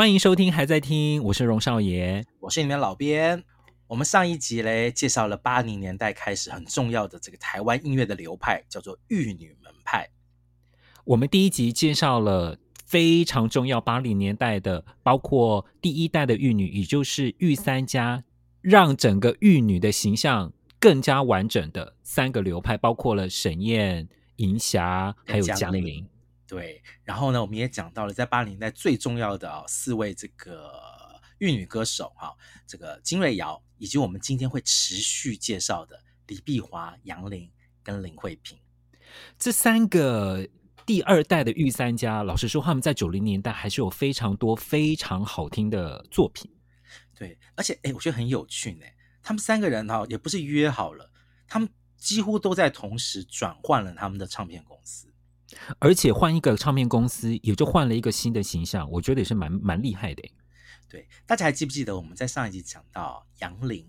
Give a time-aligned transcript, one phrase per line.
[0.00, 3.44] 欢迎收听，还在听，我是荣少爷，我是你们老编。
[3.86, 10.08] 我们上一集嘞介绍了八零年代开始很重要的这个台湾音乐的流派，叫做玉女门派。
[11.04, 18.24] 我们第一集介绍了非常重要八零年代的，包括第一代的玉女，也就是玉三家，
[18.62, 26.06] 让整个玉女的形象更加完整的三个流派，包括了沈燕、银霞，还有江玲。
[26.50, 30.68] 对，然后呢，我们也讲到了在八零年代最重要的啊、哦、四位这个
[31.38, 37.48] 玉女歌手哈、哦，这个金瑞瑶，以及我们今天会持续介绍的李碧华、杨玲
[37.84, 38.58] 跟林慧萍
[39.38, 40.44] 这三个
[40.84, 42.24] 第二代的御三家。
[42.24, 46.50] 老实说，他们在九零年代还是有非常多非常好听的作品。
[47.14, 48.84] 对，而且哎，我觉得很有趣呢。
[49.22, 51.12] 他们三个人哈、哦，也不是约好了，
[51.46, 55.09] 他们几乎都在同时转换了他们的唱片公司。
[55.78, 60.22] 而且换一个唱片公司，也就换了一个新的形象，我觉得也是蛮蛮厉害的。
[60.88, 63.88] 对，大家还记不记得我们在上一集讲到杨林？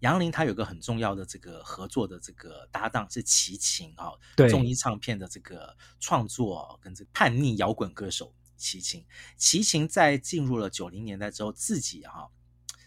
[0.00, 9.06] 杨林他有个很重要的这个合作的这个搭档是齐秦哈，对，综艺唱片的这个创作跟这个叛逆摇滚歌手齐秦。
[9.36, 12.28] 齐秦在进入了九零年代之后，自己哈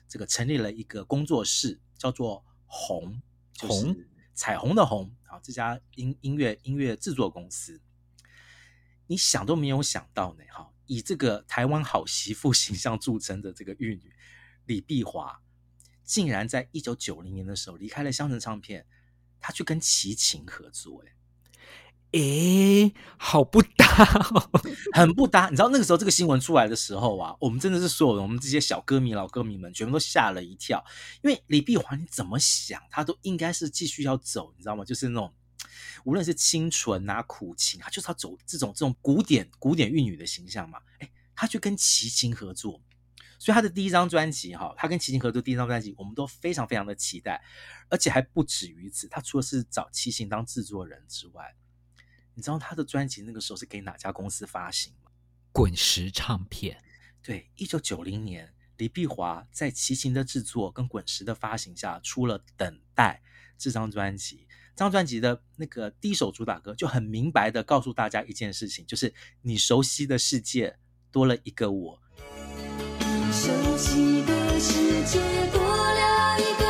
[0.10, 3.22] 这个成立了一个工作室，叫做红，
[3.54, 7.82] 就是彩虹的红啊，这家音音乐音乐制作公司。
[9.08, 10.72] 你想都没有想到呢，哈！
[10.88, 14.14] 以这个台湾好媳妇形象著称的这个玉女
[14.66, 15.42] 李碧华，
[16.04, 18.86] 竟然在一九九零年的时候离开了香城唱片，
[19.40, 21.04] 她去跟齐秦合作，
[22.12, 23.86] 哎，哎，好不搭
[24.34, 24.50] 哦，
[24.94, 25.50] 很不搭。
[25.50, 30.84] 你知道那个时候这个新闻出来的时候啊，我们真的是所有的我们这些小歌迷、老歌迷们，全部都吓了一跳，
[31.24, 34.86] 因为李碧华你怎么想，她都应该是继续要走，你知道吗？
[34.86, 35.34] 就是那种。
[36.04, 40.80] 无论是清纯啊、苦情啊，就是他走这种这种古典古典玉女的形象嘛。
[41.00, 42.82] 哎，他去跟齐秦合作，
[43.40, 47.44] 所以他的第一张专辑哈，他跟齐秦合作第一张专辑，我们都非常非常的期待，
[47.90, 49.08] 而且还不止于此。
[49.08, 51.56] 他除了是找齐秦当制作人之外，
[52.34, 55.12] 你知道他的专辑那个时候是给哪家公司发行吗？
[55.52, 56.84] 滚石唱片。
[57.22, 63.24] 对，一九九零年，李碧华在齐秦的制作跟滚石的发行下，出了《等待》
[63.58, 64.45] 这张专辑。
[64.76, 70.78] 张专辑的那个第一首主打歌就很明白的告诉大家一件事情，就是你熟悉的世界
[71.12, 72.00] 多了一个我。
[73.32, 75.20] 熟悉的世界
[75.52, 76.66] 多了一个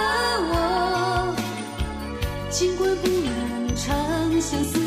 [0.51, 1.35] 我，
[2.51, 4.84] 尽管不能长相思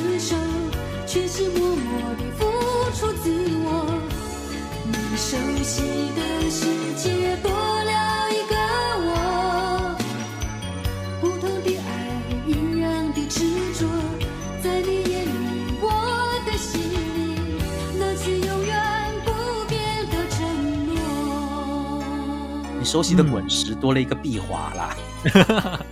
[22.90, 24.96] 熟悉的滚石多了一个碧华啦，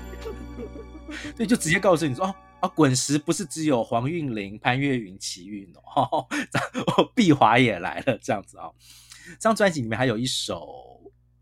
[1.37, 6.27] 所以就直接告诉你说哦啊，滚石不是只有黄韵玲、潘越云、齐韵哦，哦，
[7.15, 8.73] 碧华也来了这样子哦。
[9.27, 10.67] 这张专辑里面还有一首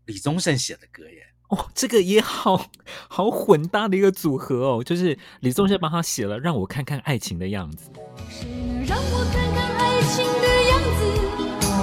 [0.07, 2.65] 李宗盛写的歌耶，哦，这个也好
[3.07, 7.89] 好混搭的一个组合哦，就是李宗盛帮他写了《让我看看爱情的样子》。
[8.29, 11.01] 谁能让我看看爱情的样子？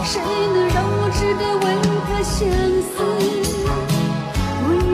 [0.05, 1.65] 谁能让我值得为
[2.05, 2.47] 何相
[3.49, 3.62] 思？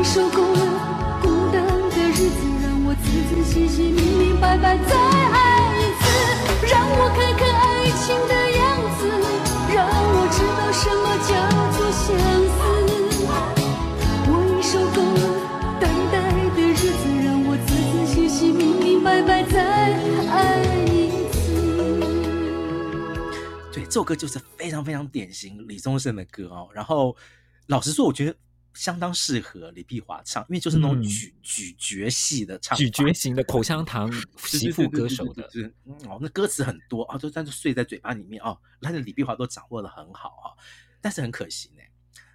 [0.05, 6.03] 受够了孤单的日子，让我仔仔细细、明明白白再爱一次，
[6.67, 8.61] 让我看看爱情的样
[8.99, 9.01] 子，
[9.75, 11.31] 让我知道什么叫
[11.77, 12.07] 做相
[12.49, 12.59] 思。
[14.31, 15.23] 我已受够了
[15.79, 16.17] 等待
[16.57, 19.57] 的日子，让我仔仔细细、明明白白再
[20.31, 20.97] 爱一
[21.31, 21.37] 次。
[23.73, 26.69] 对，这首歌就是非常非常典型李宗盛的歌哦。
[26.73, 27.15] 然后，
[27.67, 28.35] 老实说，我觉得。
[28.79, 35.75] 相当适合李碧华唱，因为就是那种咀咀嚼系的唱，咀嚼型的口香糖媳妇歌手的，就是
[36.07, 40.55] 哦，那歌词很多啊，都在就碎在嘴巴里面哦，但是李碧华都掌握的很好啊，
[41.01, 41.83] 但是很可惜呢，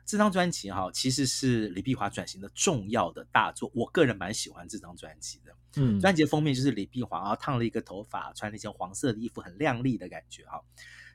[0.06, 10.62] 这张专辑哈其实是李碧华转型的重要的大作，我个人蛮喜欢这张专辑的，嗯，专辑封面就是李碧华啊烫了一个头发，穿了一件黄色的衣服，很靓丽的感觉哈。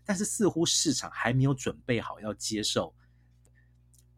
[0.06, 2.94] 但是似乎市场还没有准备好要接受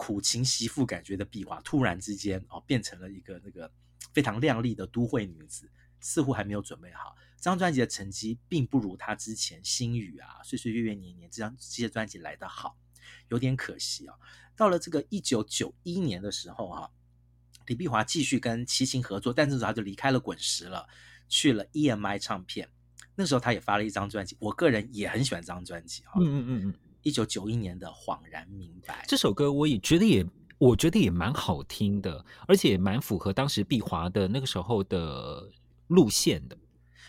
[0.01, 3.71] 苦情媳妇感觉的碧华，突然之间哦变成了一个那个
[4.15, 5.71] 非常靓丽的都会女子，
[6.01, 7.15] 似乎还没有准备好。
[7.37, 12.79] 这张专辑的成绩并不如她之前《星雨》啊、《岁岁月月年年》这张这些专辑来得好，
[13.29, 14.15] 有点可惜啊。
[14.57, 16.91] 到了这个一九九一年的时候哈、
[17.67, 20.89] 李碧华继续跟齐秦合作，但这时候他就离开了滚石了，
[21.29, 22.71] 去了 EMI 唱片。
[23.15, 26.13] 那时候他也发了一张专辑，我个人也很喜欢这张专辑哈。
[26.21, 30.27] 嗯嗯嗯嗯，一九九一年的《恍然明白》这首歌，我也觉得也，
[30.59, 35.51] 我觉得也蛮好听的，而且也蛮符合当时碧华的那个时候的
[35.89, 36.57] 路线的。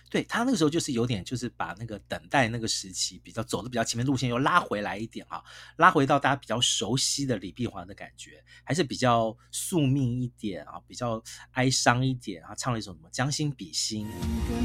[0.09, 5.41] 对，他那个时候就是有点，就是把那个等待那个时期比较走的比较前面路线又拉回来一点啊，
[5.77, 14.05] 拉回到大家比较熟悉的李碧华的感觉，还是比较宿命一点啊，比较哀伤一点啊，唱了一首什么《将心比心》。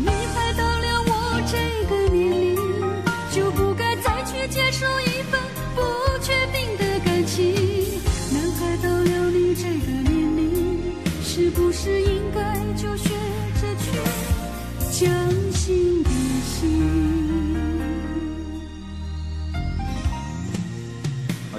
[0.01, 2.46] 女孩到了我这个年龄，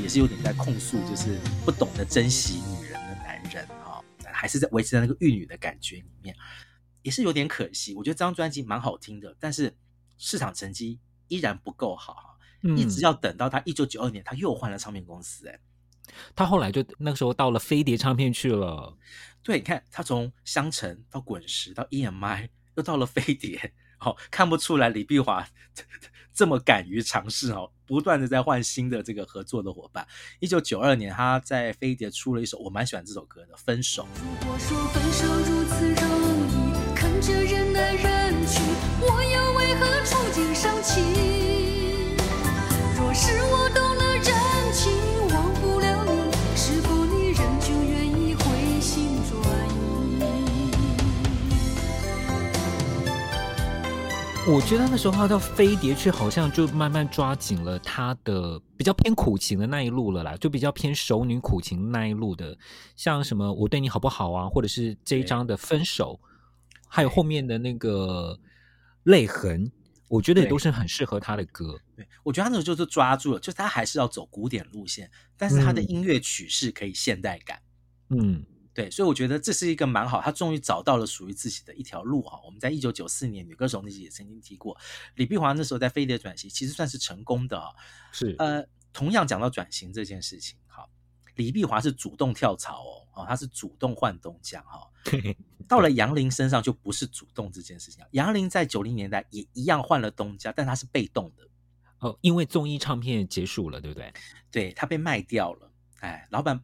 [0.07, 4.01] 也是有点在控诉，就是不懂得珍惜女人的男人啊，
[4.31, 6.33] 还是在维持在那个玉女的感觉里面，
[7.01, 7.94] 也是有点可惜。
[7.94, 9.75] 我觉得这张专辑蛮好听的，但是
[10.18, 12.38] 市场成绩依然不够好哈，
[12.77, 15.59] 一直要等到他一九九二年，他又换了唱片公司，哎，
[16.33, 18.98] 他后来就那个时候到了飞碟唱片去了。
[19.44, 23.74] 对，你看他从香城到滚石到 EMI，又到了飞碟。
[23.98, 25.45] 好，看不出来李碧华
[26.38, 30.07] 这么敢于尝试哦，不断的在换新的这个合作的伙伴。
[30.39, 34.04] 一九九二年，他在飞碟出了一首我蛮喜欢这首歌的《分手》。
[34.22, 36.16] 如果说分手如此
[54.49, 62.57] 我觉得那时候他到飞碟去，好像就慢慢抓紧了他的比较偏苦情的那一路了啦，就比较偏熟女苦情那一路的，
[62.95, 66.17] 像什么我对你好不好啊，或者是这一张的分手，
[66.88, 68.39] 还有后面的那个
[69.03, 69.69] 泪痕，
[70.07, 71.77] 我觉得也都是很适合他的歌。
[71.97, 77.61] 对，我觉得他那时候就是抓住了，就是他还是要走古典路线，但是他的音乐曲式可以现代感。
[78.11, 78.17] 嗯。
[78.17, 78.45] 嗯
[78.77, 82.39] 对，所以我觉得这是一个蛮好，他终于找到了属于自己的一条路哈。
[82.45, 84.77] 我们在一九九四年女歌手那集也曾经提过，
[85.15, 87.59] 李碧华那时候在飞碟转型，其实算是成功的。
[88.12, 88.63] 是呃，
[88.94, 90.88] 同样讲到转型这件事情，哈，
[91.38, 94.88] 李碧华是主动跳槽哦，哦，他是主动换东家哈。
[95.68, 101.44] 到了杨林身上就不是主动这件事情，杨林在九零年代也一样换了东家，但他是被动的
[101.97, 104.13] 哦，因为综艺唱片结束了，对不对？
[104.51, 105.71] 对，他被卖掉了，
[106.01, 106.63] 哎，老板。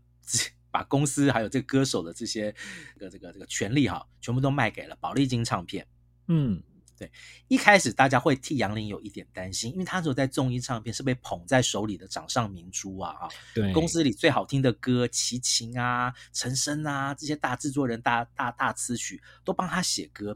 [0.73, 2.51] 把公司还有这个歌手的这些
[2.97, 5.85] 这个这个这个权利哈，全部都卖给了宝丽金唱片。
[6.27, 6.63] 嗯，
[6.97, 7.11] 对。
[7.47, 13.29] 一开始大家会替杨林有一点担心，因为他说在综艺唱片是被捧在手里的掌上明珠啊啊。
[13.53, 13.71] 对。
[13.71, 20.35] 公司里最好听的歌，齐秦啊、陈升啊这些大制作人、大大大词曲都帮他写歌。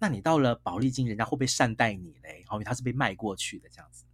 [0.00, 2.44] 那你到了宝丽金，人家会不会善待你嘞？
[2.50, 4.04] 因为他是被卖过去的这样子。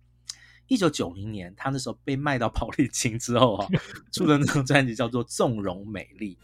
[0.69, 3.67] 一九九零年，他那时候被卖到宝丽金之后啊，
[4.12, 6.38] 出的那张专辑叫做《纵容美丽》。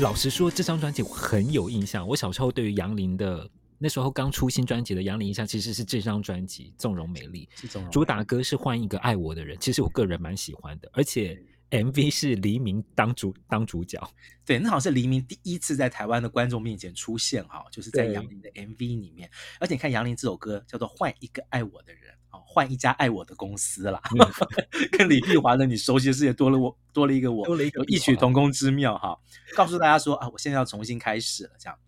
[0.00, 2.06] 老实说，这张专辑我很有印象。
[2.06, 7.48] 我小时候对于杨林的那时候刚出新专辑的杨林印象，其实是这张专辑《纵容美丽》。
[7.90, 10.88] 主打歌是换一个爱我的人，其实我个人蛮喜欢的。
[10.92, 11.36] 而且
[11.70, 14.00] MV 是黎明当主当主角，
[14.46, 19.28] 对，那好像是黎明第一次在台湾的观众面前出现哈，就是在杨林的 MV 里面。
[19.58, 22.14] 而且你看杨林这首歌叫做《换一个爱我的人》。
[22.46, 24.00] 换一家爱我的公司啦，
[24.92, 29.18] 跟李碧华的你熟悉的世界多了我多了一个我，多了一个异曲同工之妙哈。
[29.56, 31.78] 告诉大家说啊，我现在要重新开始了，这样。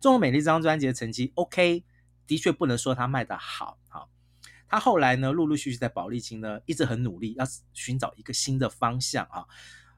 [0.00, 1.84] 中国美丽这张专辑的成绩 OK，
[2.26, 3.78] 的确不能说它卖的好。
[3.88, 4.10] 好，
[4.68, 9.46] 他后来呢，陆陆续续在宝丽金呢，一直很努力，要寻找一个新的方向啊。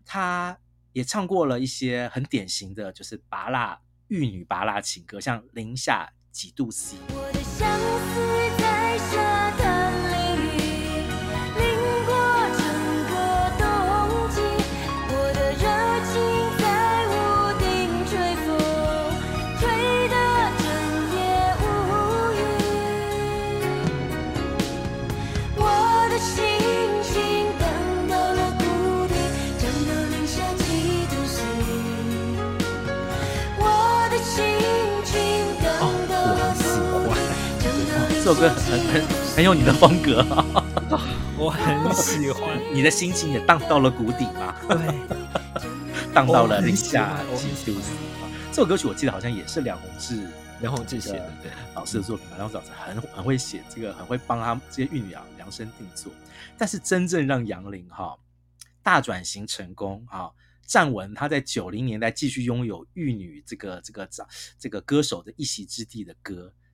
[0.05, 0.59] 他
[0.93, 6.97] 也唱过了一些很典型的就是拔辣玉女拔辣情歌，像零下几度 C。
[7.09, 8.28] 我的相思
[38.29, 40.23] 首歌很很很很有你的风格，
[41.39, 42.61] 我很喜欢。
[42.75, 44.55] 你的心情也荡到了谷底吗？
[44.69, 47.81] 对，荡到了零下几度。
[48.53, 50.29] 这首歌曲我记得好像也是梁弘志，
[50.61, 52.37] 梁弘志写的，对，老师的作品嘛。
[52.37, 56.13] 梁老师很很会写这个，很会帮他这些玉女啊量身定做。
[56.59, 58.15] 但是真正让杨林哈
[58.83, 60.29] 大转型成功啊，
[60.67, 64.27] 站稳他在九零年代继续拥有玉女这个这个这
[64.59, 66.53] 这个歌手的一席之地的歌，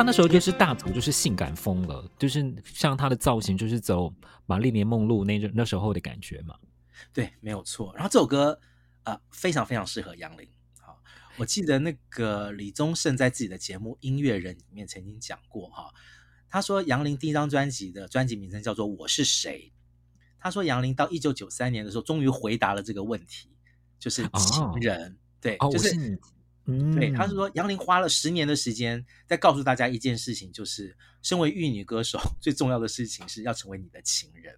[0.00, 4.10] 他那时候就是大走，就是性感风了，就是像他的造型，就是走
[4.46, 6.56] 玛丽莲梦露那那时候的感觉嘛。
[7.12, 7.92] 对，没有错。
[7.94, 8.58] 然后这首歌
[9.02, 10.48] 啊、呃，非常非常适合杨林。
[10.80, 10.98] 好，
[11.36, 15.92] 我记得那个李宗盛在自己的节目《音乐人》里面曾经讲过哈，
[16.48, 19.70] 他说杨林第一张专辑的专辑名称叫做《我是谁》。
[20.38, 23.50] 他说杨林到一九九三年的时候，终于回答了这个问题，
[23.98, 25.12] 就是情人。
[25.12, 26.18] 哦、对，哦、就是。
[26.66, 34.54] 对，他是说杨林花了十年的时间在告诉大家一件事情，就是身为玉女歌手 最重要的事情是要成为你的情人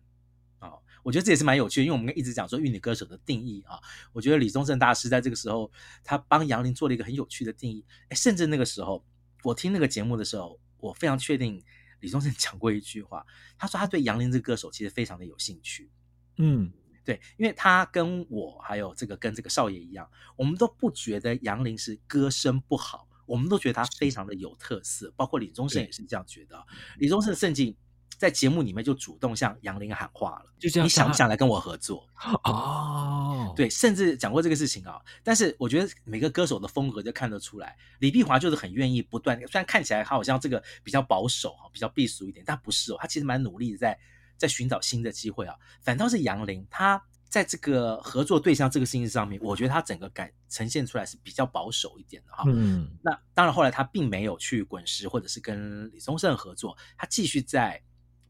[0.59, 0.83] 啊、哦。
[1.03, 3.79] 我觉得这也是蛮有趣的，因为我们一直讲说玉女歌手的定义啊。
[4.13, 5.71] 我觉得李宗盛大师在这个时候，
[6.05, 7.85] 他帮杨林做了一个很有趣的定义。
[8.09, 9.03] 哎，甚至那个时候
[9.43, 11.63] 我听那个节目的时候，我非常确定
[12.01, 13.25] 李宗盛讲过一句话，
[13.57, 15.91] 他说他对杨林这个歌手其实非常的有兴趣。
[16.37, 16.71] 嗯。
[17.05, 26.65] 对，因为他跟我还有这个跟这个少爷一样，我们都不觉得杨林是歌声不好，我们都觉得他非常的有特色，包括李宗盛也是这样觉得。
[26.99, 27.75] 李宗盛甚至
[28.17, 32.09] 在节目里面就主动向杨林喊话了，就这样，你想不想来跟我合作？
[32.45, 35.01] 哦，对，甚至讲过这个事情啊。
[35.25, 43.99] 但是我觉得每个歌手的风格就看得出来，李碧华就是很愿意不断，虽然看起来他好像这个比较保守哈，比较避俗一点，但不是哦，他其实蛮努力的在。
[44.43, 52.43] 在寻找新的机会啊，反倒是杨林，他在这个合作对象这个事情上面，我觉得他整个感呈现出来是比较保守一点的哈。
[52.49, 57.81] 嗯，那当然后来他并没有去滚石或者是跟李宗盛合作，他继续在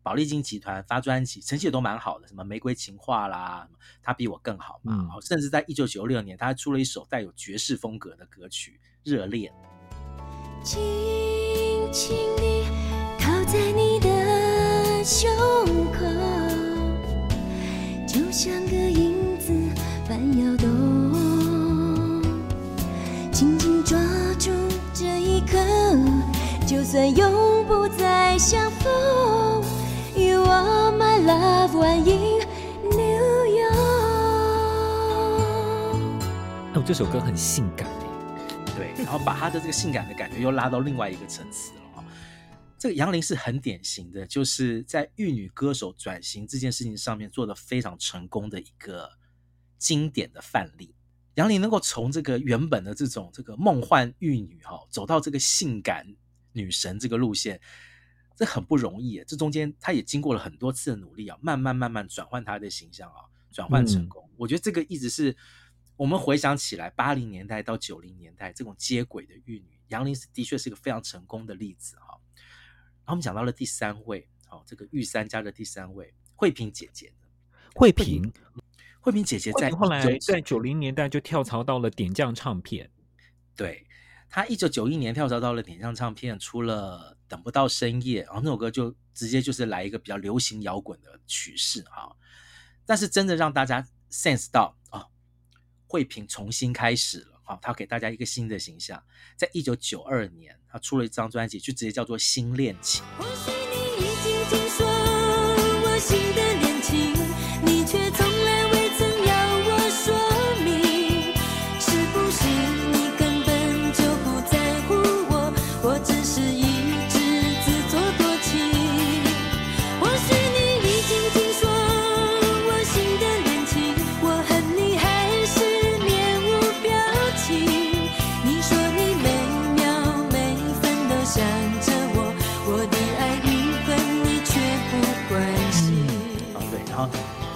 [0.03, 3.67] 宝丽金集团发专辑，成绩也都蛮好的，什么玫瑰情话啦，
[4.03, 4.93] 他比我更好嘛。
[4.95, 8.79] 嗯，甚至在一九九六年，他还出了一首带有爵士风格的歌曲
[9.11, 9.51] 《热恋》。
[10.63, 10.79] 轻
[11.91, 12.65] 轻地
[13.19, 14.12] 靠在你的
[15.05, 15.29] 胸
[15.93, 15.99] 口，
[18.07, 19.53] 就像个影子
[20.09, 22.23] 般摇动，
[23.33, 23.99] 紧紧抓
[24.39, 24.53] 住
[24.95, 25.59] 这一刻，
[26.65, 28.93] 就算永不再相逢。
[30.15, 31.19] You are my
[31.73, 32.47] one in
[32.91, 33.75] New York。
[36.75, 41.82] 哦，这首歌很性感诶，对，然后把他的这个性感的感觉又拉到另外一个层次了。
[42.83, 49.09] 这个杨林是很典型的，就是在玉女歌手转型这件事情上面做的非常成功的一个
[49.79, 50.93] 经典的范例。
[51.35, 56.13] 杨林能够从这个原本的这种这个梦幻玉女哈，走到这个性感
[56.55, 57.61] 女神这个路线，
[58.35, 59.23] 这很不容易。
[59.29, 64.29] 这中间他也经过了很多次的努力啊，慢慢慢慢转换他的形象啊，转换成功。
[64.33, 65.37] 嗯、我觉得这个一直是
[65.95, 72.02] 我们回想起来八零年代到九零年代这种接轨的玉女，杨林是的确是一个非常成功的例子哈。
[73.05, 77.13] 然后我们讲到了第三位，好，这个玉三家的第三位，慧萍姐姐。
[77.75, 78.31] 慧萍，
[79.01, 82.91] 慧萍姐姐在后来在九零年代就跳槽到了点将唱片。
[83.57, 83.87] 对，
[84.29, 92.15] 她一九九一年跳槽到了点将唱片，出了《等不到深夜》，然后那首歌就直接就是来一个比较流行摇滚的曲式哈。
[92.85, 95.07] 但是真的让大家 sense 到啊，
[95.87, 97.32] 慧萍重新开始了。
[97.61, 99.03] 他给大家一个新的形象。
[99.37, 103.05] 在一九九二年，他出了一张专辑，就直接叫做《新恋情》。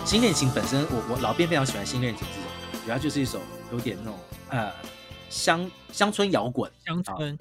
[0.05, 3.41] 新恋情本身，我我老编非常喜欢新恋情这首歌，主要就是一首
[3.73, 4.19] 有点那种
[4.51, 4.73] 呃
[5.29, 7.39] 乡乡村摇滚，乡村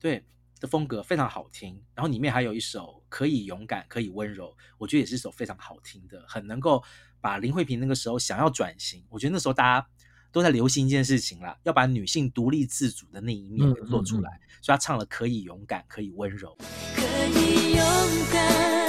[0.00, 0.24] 对
[0.60, 1.80] 的风格非常好听。
[1.94, 6.82] 然后里面还有一首可以勇敢，可以温柔，我觉得也是一首非常好听的，很能够
[7.20, 9.04] 把林慧萍那个时候想要转型。
[9.08, 9.86] 我觉得那时候大家
[10.32, 16.56] 都在流行一件事情啦，要把女性独立自主的那一面给做出来，嗯嗯嗯，所以她唱了可以勇敢，可以温柔，
[16.94, 17.02] 可
[17.38, 17.84] 以勇
[18.32, 18.79] 敢，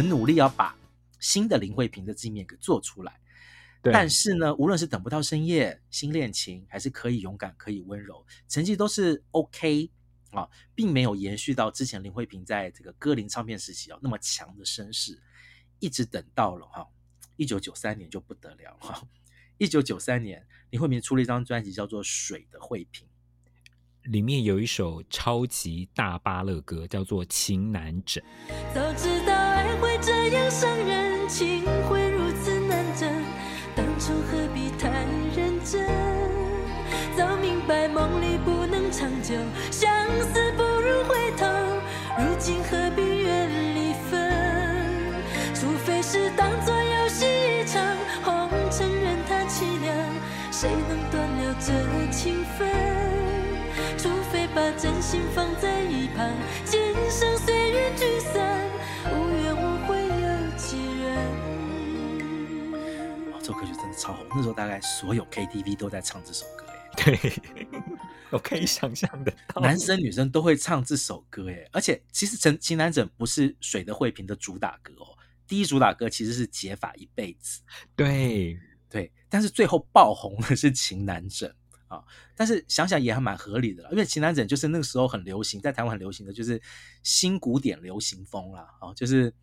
[0.00, 0.74] 很努力要把
[1.18, 3.20] 新的林慧萍的这一面给做出来。
[3.82, 9.90] 但是呢，无论是等不到深夜、新恋情，还是可以勇敢、可以温柔，成绩都是 OK
[10.30, 15.20] 啊，并没有延续到之前林慧萍在这个歌林唱片时期啊那么强的声势，
[15.80, 16.88] 一直等到了哈
[17.36, 19.06] 一九九三年就不得了哈，
[19.58, 23.06] 一九九三年林慧萍出了一张专辑叫做《水的慧萍》，
[24.10, 28.24] 里面有一首超级大巴乐歌叫做《情难枕》。
[29.80, 33.08] 会这样伤人，情会如此难枕。
[33.74, 34.88] 当初何必太
[35.34, 35.88] 认真？
[37.16, 39.34] 早明白梦里不能长久，
[39.70, 41.46] 相思不如回头。
[42.18, 44.30] 如今何必怨离分？
[45.54, 47.82] 除非是当作游戏一场，
[48.22, 49.96] 红尘任它凄凉，
[50.50, 51.72] 谁能断了这
[52.10, 52.68] 情分？
[53.96, 56.26] 除非把真心放在一旁，
[56.64, 57.36] 今生
[64.00, 66.64] 超红，那时候大概所有 KTV 都在唱这首歌，
[66.96, 67.18] 对，
[68.30, 75.06] 我可以想象的，男生女生都会唱这首歌，哎，而且其实《情难枕》不是水的惠平的主打歌哦，
[75.46, 77.60] 第一主打歌其实是《解法一辈子》，
[77.94, 81.54] 对对，但是最后爆红的是《情难枕》
[81.94, 82.02] 啊，
[82.34, 86.60] 但是想想也还蛮合理的，因为《情难枕》就是那个时候很流行，在台湾很流行的就是
[87.02, 89.34] 新古典流行风啦，啊，就是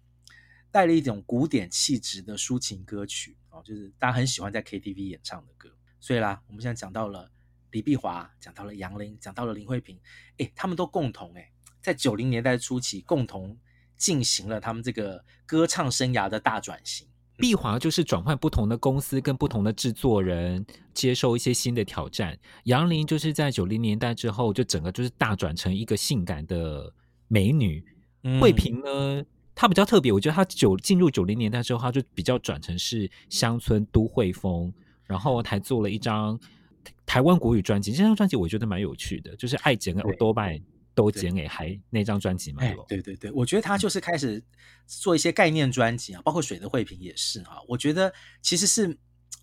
[0.71, 3.37] 带了一种古典气质的抒情歌曲。
[3.63, 7.31] 就是大家很喜欢在 KTV 演唱的歌，所以啦，我们现在讲到了
[7.71, 9.99] 李碧华，讲到了杨林，讲到了林慧萍，
[10.37, 13.57] 哎，他们都共同哎，在九零年代初期共同
[13.95, 17.07] 进行了他们这个歌唱生涯的大转型。
[17.37, 22.35] 碧华就是转换不同的公司跟不同的制作人，接受一些新的挑战。
[22.63, 26.91] 杨林就是在九零年代之后，就整个就是大转成一个性感的
[27.27, 27.85] 美女。
[28.23, 29.23] 嗯、慧萍呢？
[29.59, 34.71] 他比较特别，我觉得他九进入九零年代之后，他就比较转成是乡村都会风，
[35.03, 36.39] 然后还做了一张
[37.07, 37.91] 台湾国语专辑。
[37.91, 40.61] 这张专辑我觉得蛮有趣的，就是爱剪跟多拜
[40.93, 42.61] 都剪给还那张专辑嘛。
[42.87, 44.39] 对对对，我觉得他就是开始
[44.85, 47.59] 做一些概念专辑啊，包括水的慧萍也是哈。
[47.67, 48.95] 我觉得其实是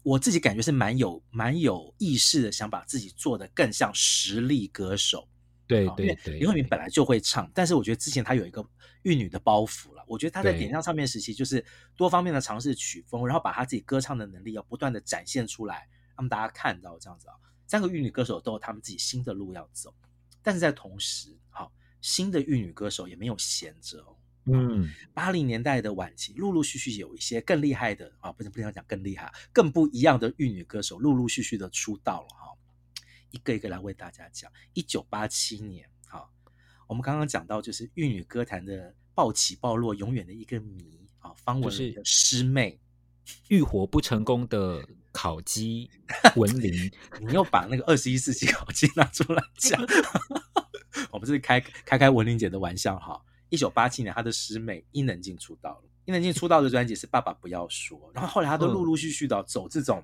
[0.04, 5.28] 我自己感觉是蛮有蛮有意识的，想把自己做的更像实力歌手。
[5.66, 8.64] 对对对，林慧萍本来就会唱，但是我觉得之前他有一个
[9.02, 9.93] 玉女的包袱了。
[10.06, 11.64] 我觉得他在点唱唱片时期，就是
[11.96, 17.34] 多方面的尝试曲风，然后把他自己歌唱的能力要不断的展现出来，让大家看到这样子啊。
[17.66, 19.94] 三个玉女歌手都有他们自己新的路要走，
[20.42, 24.16] 但是在同时，好新的玉女歌手也没有闲着哦。
[24.46, 32.52] 嗯，八零年代的晚期，陆陆续续有一些更厉害的啊，不是不想讲更厉害，更不一样的玉女歌手陆陆续续的出道了哈。
[33.30, 34.52] 一个一个来为大家讲。
[34.74, 35.93] 一九八七年，好，
[36.86, 38.94] 我们刚刚讲到就是玉女歌坛的。
[39.16, 41.30] 暴起暴落，永远的一个谜啊！
[41.36, 42.80] 方文琳的师妹，
[43.46, 45.88] 浴火不成功的烤鸡
[46.34, 49.80] 文林，你又把那个二十一世纪烤鸡拿出来 讲，
[51.12, 53.22] 我们是开开开文林姐的玩笑哈。
[53.50, 55.84] 一九八七年，她的师妹伊能静出道了。
[56.06, 60.02] 伊能静出道的专辑是《爸爸不要说》，然后后来她都陆陆续续的走这种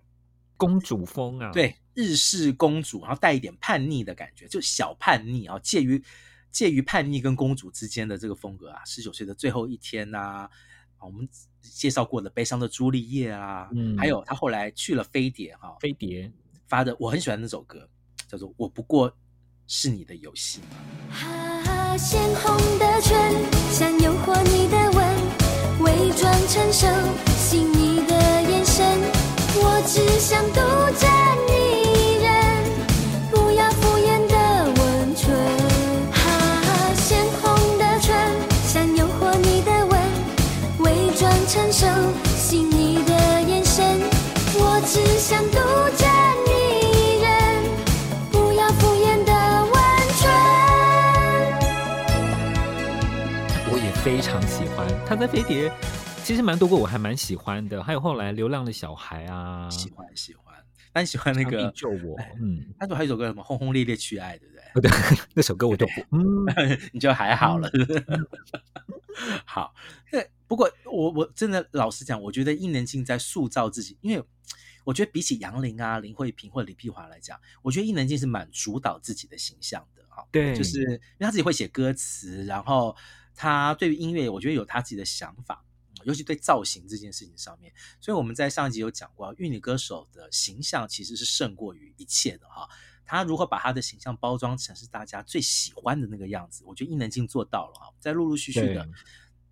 [0.57, 6.01] 公主风啊，对，日式公主，然后带一点叛逆的感觉，就小叛逆啊，介于。
[6.51, 10.51] 介于叛逆跟公主之间的这个风格啊，十九岁的最后一天呐，啊，
[11.01, 11.29] 我们
[11.61, 16.31] 介绍过的悲伤的朱丽叶啊，嗯，还有他后来去了飞碟哈，飞碟
[16.67, 17.89] 发的我很喜欢那首歌，
[18.29, 19.13] 叫做我不过
[19.67, 20.61] 是你的游戏。
[21.11, 23.35] 哈，鲜红的唇，
[23.73, 25.01] 想诱惑你的吻，
[25.81, 26.87] 伪装成熟，
[27.37, 28.85] 细腻的眼神，
[29.57, 30.61] 我只想独
[30.99, 31.20] 占
[54.11, 55.73] 非常喜欢他在飞碟
[56.25, 60.53] 其实蛮多歌我还蛮喜欢的，还有后来《流浪的小孩》啊，喜欢喜欢。
[60.93, 64.63] 但你喜欢那个救我，嗯，他说还有一首歌什么轰轰烈烈去爱，对不对？
[64.75, 66.45] 哦，对， 那首歌我就不，嗯，
[66.93, 67.71] 你就还好了。
[67.73, 68.27] 嗯、
[69.47, 69.73] 好，
[70.49, 74.25] 不过我我真的老实讲，我觉得伊能静在塑造自己，因为
[74.83, 80.27] 我觉得比起杨林啊、林慧萍或者李碧华来讲，我觉得伊能静是蛮主导自己的形象的哈。
[80.33, 82.97] 对，就是因为他自己会写歌词，然后
[83.35, 85.65] 他对于音乐，我觉得有他自己的想法。
[86.05, 92.67] 尤其对造型这件事情上面，所以我们在上一集有讲过，玉女歌手的形象其实是胜过于一切的哈。
[93.05, 97.93] 他如何把他的形象包装成是大家最喜欢的那个样子，我觉得伊能静做到了哈。
[97.99, 98.89] 在陆陆续续的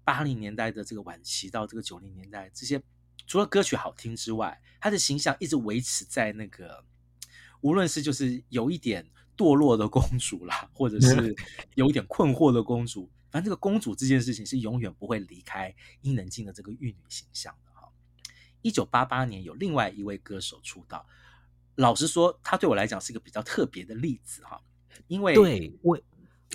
[0.05, 2.83] 八零年代的这个晚期到这个九零年代，这些
[3.27, 6.83] 除了歌曲好听之外，他的形象一直维持在那个，
[7.61, 11.37] 无论是就是有一点堕落的公主啦，或者是
[11.77, 13.11] 有一点困惑的公主。
[13.31, 17.89] 反正这个公主这件事情是永远不会离开伊能静的这个玉女形象的哈。
[18.63, 21.07] 一九八八年有另外一位歌手出道，
[21.77, 24.61] 老实说，他对我来讲是一个比较特别的例子哈。
[25.07, 25.99] 因为对我，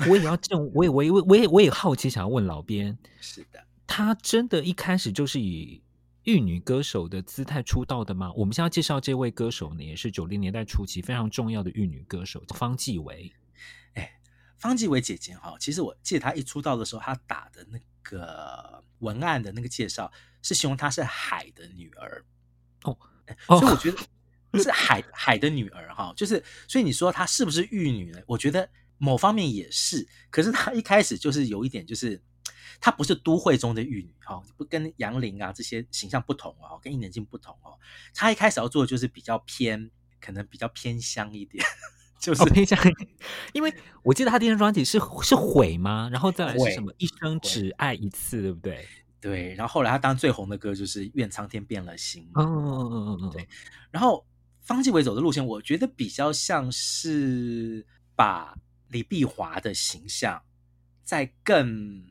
[0.07, 5.81] 我也要这样，我也我也我也我也好奇，想要问老编， 是的，他真的一开始就是以
[6.23, 8.33] 玉女歌手的姿态出道的吗？
[8.33, 13.31] 我们现在要介绍这位歌手呢，也是九零年代初期非常重要的玉女歌手方季惟。
[14.63, 20.09] 方季惟姐姐哈，其实我记得她一出道的时候，她打的那个文案的那个介绍
[20.41, 22.23] 是形容她是海的女儿
[22.83, 22.97] 哦，
[23.47, 28.21] 所以我觉得是海海的女儿哈，就是所以你说她是不是玉女呢？
[28.25, 32.21] 我觉得某方面也是，可是她一开始就是有一点，就是
[32.79, 37.77] 她不是都会中的玉女哈，不跟杨玲啊这些形象不同哦，跟伊能静不同哦，
[38.13, 41.65] 她一开始要做的就是比较偏，可能比较偏乡一点。
[42.23, 42.79] 就是偏向，
[43.51, 46.07] 因为我记得他第一张专辑是是毁吗？
[46.09, 46.89] 然后再来是什么？
[46.97, 48.87] 一生只爱一次，对不对？
[49.19, 49.53] 对。
[49.55, 52.23] 然后后来他当最红的歌就是《愿苍天变了心》。
[52.41, 53.45] 嗯嗯嗯嗯对。
[53.91, 54.25] 然后
[54.61, 58.57] 方季惟走的路线，我觉得比较像是把
[58.87, 60.41] 李碧华的形象
[61.03, 62.09] 再更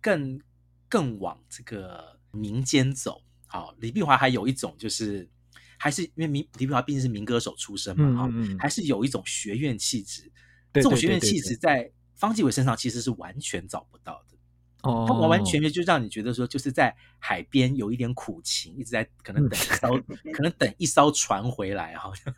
[0.00, 0.40] 更
[0.88, 3.20] 更往这个民间走。
[3.46, 5.28] 好，李碧华还有一种就是。
[5.82, 10.30] 还是因为民李碧华毕竟是民歌手出身嘛，哈、嗯嗯，还是有一种学院气质。
[10.74, 14.36] 这种学院气质在方季伟身上其实是完全找不到的。
[14.82, 22.34] 哦，他完完全全就让你觉得说，就是在海边有一点苦情，一直在可能等一 艘，嗯、可能等一艘船回来，好像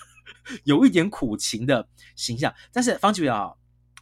[0.64, 2.54] 有一点苦情的形象。
[2.72, 3.52] 但是方季伟啊，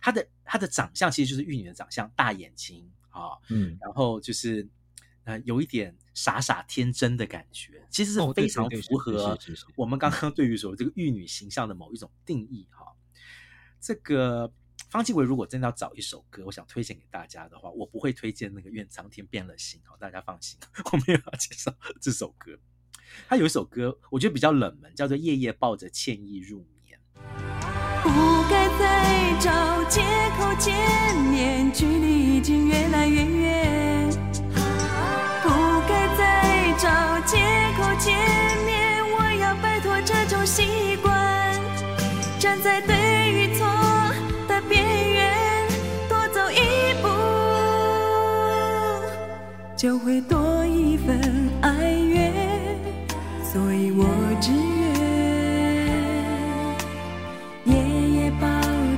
[0.00, 4.68] 他的他的长相其实就是玉女的长相，大眼睛啊，嗯，然后就是。
[5.26, 9.38] 呃，有一点傻傻天真的感觉，其实是非常符合
[9.76, 12.86] 我们刚刚对于说这个玉女形象的某一种定义哈。
[13.78, 14.50] 这个
[14.88, 20.58] 方季惟如果真的要找一首歌，我想推荐给大家的话，我不会推荐那个《愿苍天变了心》好，大家放心，
[20.90, 22.58] 我没有要介绍 这首歌。
[23.28, 26.98] 他有一首歌，我觉得比较冷门，叫做《夜夜抱着歉意入眠》。
[28.02, 28.08] 不
[28.48, 30.00] 该再找借
[30.38, 30.74] 口见
[31.30, 33.45] 面，距离已经越来越远。
[49.76, 51.20] 就会多一份
[51.60, 52.32] 哀怨。
[53.44, 54.06] 所以我
[54.40, 54.96] 只愿
[57.66, 57.74] 夜
[58.10, 58.48] 夜抱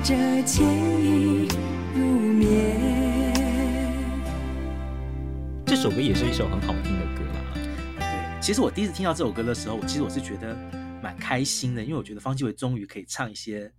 [0.04, 0.14] 着
[0.44, 0.64] 歉
[1.02, 1.48] 意
[1.94, 2.78] 入眠。
[5.66, 7.40] 这首歌也是一首很好听的歌啦。
[8.40, 10.56] 其实我第一次听到这首歌的时候，我其实我是觉得
[11.02, 13.72] 蛮开心的，因为我觉得方季惟终于可以唱一些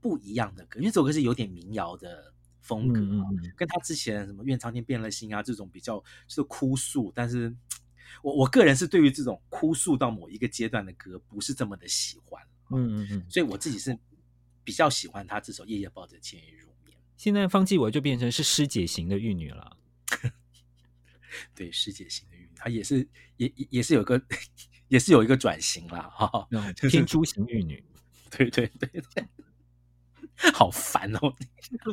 [0.00, 2.32] 不一样的歌，因为这首歌是有点民谣的
[2.66, 7.54] 风格，嗯嗯、跟他之前什么《愿苍天变了心》啊这种比较是哭诉，但是
[8.22, 13.96] 我我个人是对于这种哭诉到某一个阶段的歌不是这么的喜欢，嗯嗯嗯，所以我自己是
[14.64, 16.96] 比较喜欢他这首《夜夜抱着歉意入眠》。
[17.16, 19.76] 现在方季伟就变成是师姐型的玉女了，
[21.54, 22.46] 对，师姐型的玉女。
[22.58, 24.20] 她也是，也也是有个，
[24.88, 26.08] 也是有一个转型啦。
[26.10, 26.48] 哈，
[26.88, 27.84] 天珠型玉女，
[28.30, 29.28] 对对对对，
[30.52, 31.32] 好烦哦。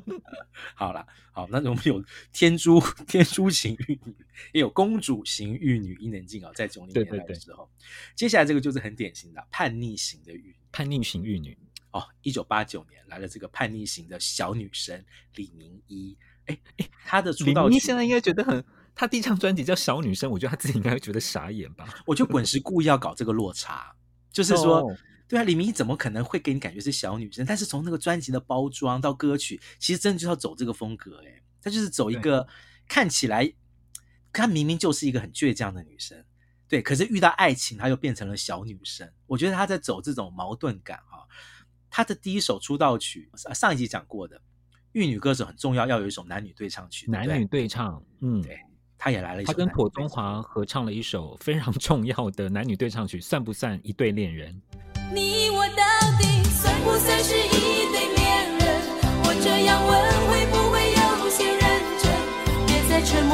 [0.76, 4.16] 好啦，好，那我们有天珠天珠型玉女，
[4.52, 7.70] 也有公主型玉女伊能静啊，在九零年代的时候，
[8.16, 11.58] 接下来这个就是很典型的叛逆型的玉女，叛逆型玉女
[11.92, 12.06] 哦。
[12.22, 15.04] 一九八九年来了这个叛逆型的小女生
[15.36, 18.64] 李明依，哎哎，她的出道，你现在应该觉得很。
[18.96, 21.90] 她第一张专辑叫《小女生》，我觉得她自己应该会觉得傻眼吧。
[22.06, 23.92] 我觉得滚石故意要搞这个落差，
[24.32, 24.92] 就是说，oh.
[25.34, 27.44] 对啊，李明依怎么可能会给你感觉是小女生？
[27.44, 32.48] 但是从那个专辑的包装到歌曲，其实真的就要走这个风格，哎，她就是走一个
[32.88, 33.52] 看起来
[34.32, 36.24] 她明明就是一个很倔强的女生，
[36.68, 39.12] 对，可是遇到爱情，她又变成了小女生。
[39.26, 41.26] 我觉得她在走这种矛盾感啊。
[41.90, 44.40] 她的第一首出道曲，上一集讲过的，
[44.92, 48.60] 玉女歌手很重要，要有一首男女对唱曲，男女对唱，嗯，对，
[49.00, 49.52] 她也来了一首。
[49.52, 54.62] 她跟庹宗华合唱了一首非常重要的男女对唱曲，算不算一对恋人？
[55.12, 55.84] 你我到
[56.20, 58.62] 底算不算是一对恋人？
[59.26, 59.92] 我这样问，
[60.30, 61.62] 会不会有些认
[62.02, 62.04] 真？
[62.68, 63.34] 别再沉默。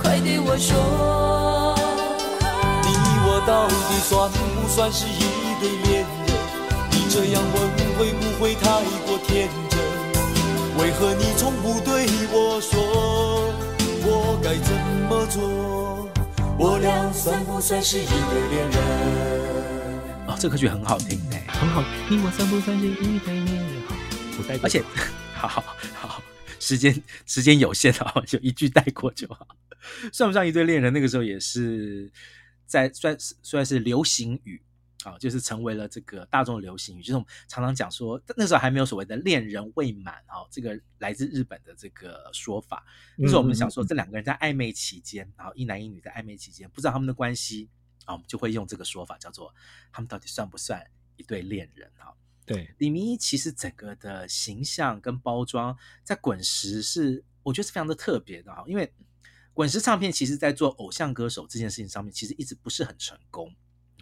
[0.00, 1.74] 快对我说，
[2.82, 2.88] 你
[3.26, 5.20] 我到底算不算是一
[5.60, 6.08] 对恋人？
[6.90, 7.56] 你这样问
[7.98, 8.64] 会不会太
[9.06, 9.78] 过天真？
[10.78, 12.74] 为何你从不对我说，
[14.04, 14.72] 我该怎
[15.08, 16.08] 么做？
[16.58, 20.26] 我俩算不算是一对恋人？
[20.26, 21.84] 哦，这歌曲很好听哎，很好。
[22.08, 23.82] 你我算不算是一对恋人？
[23.86, 23.94] 好，
[24.38, 24.64] 我带过。
[24.64, 24.82] 而且，
[25.36, 25.62] 好好
[25.94, 26.22] 好，
[26.58, 29.46] 时间时间有限啊，就一句带过就好。
[30.10, 32.10] 算不上一对恋人，那个时候也是
[32.64, 34.62] 在算算是流行语
[35.06, 37.00] 啊，就是成为了这个大众的流行语。
[37.00, 42.84] 就是我们常常讲说，那时候还没有所谓的恋人未满啊，这个来自日本的这个说法。
[43.16, 47.70] 那时候我们想说，这两个人在暧昧期间，然后一男一女在暧昧期间，不知道他们的关系
[48.04, 49.54] 啊，我们就会用这个说法，叫做
[49.92, 50.84] 他们到底算不算
[51.16, 52.10] 一对恋人啊？
[52.44, 58.92] 对，李明一其实整个的形象跟包装在滚石是，我觉得是非常的特别的哈，因为。
[59.56, 63.50] 滚石唱片其实，在做偶像歌手这件事情上面，其实一直不是很成功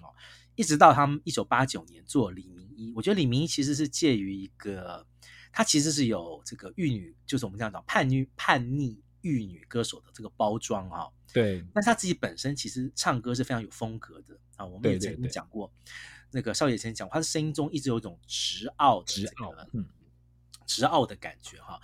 [0.04, 0.14] 哦。
[0.56, 5.04] 一直到他们一九八九年做李明一，我觉得李明一其实是介于一个，
[5.52, 11.08] 他其实是有这个玉女，就是我们这样讲叛逆叛逆玉女歌手的这个包装啊。
[11.32, 14.64] 对，但他自己本身其实唱歌是非常有风格的啊。
[14.64, 15.72] 我们也曾经讲过，
[16.30, 19.88] 那个少爷曾经讲过，他的声音中一直有一种直傲的、这个、直傲，嗯，
[20.66, 21.80] 直傲的感觉哈。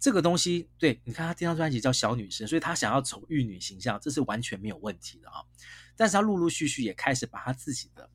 [0.00, 5.44] 这个东西，对，你看他第一张专辑叫《小女生》，所以他想要走玉女形象，这是完全没有问题的啊。
[5.96, 8.08] 但是他陆陆续续也开始把他自己的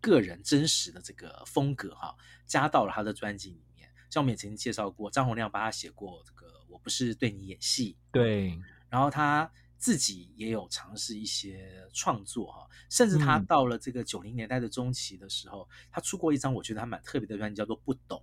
[0.00, 2.14] 个人真实的这个风格哈
[2.46, 3.88] 加到了他的专辑里面。
[4.10, 8.58] 像我们也曾经介绍过，张洪亮帮他写过这个《我不是对你演戏》，对。
[8.88, 18.20] 然后他自己也有尝试一些创作哈，甚至他到了这个九零年代的中期的时候，嗯、他出过一张我觉得还蛮特别的专辑，叫做《不懂》。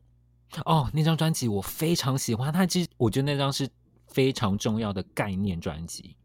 [0.66, 3.70] 哦，那张专辑我非常喜欢，它其实我觉得那张是
[4.08, 6.16] 非常重要的概念专辑，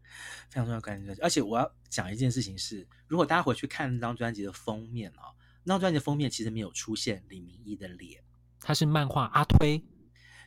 [0.49, 1.23] 非常重要的概念专辑。
[1.23, 8.23] 而且我要讲一件事情是，如果大家回去看那张专辑的封面哦，那张专辑的封面其实没有出现李明一的脸，
[8.61, 9.85] 他是漫画阿推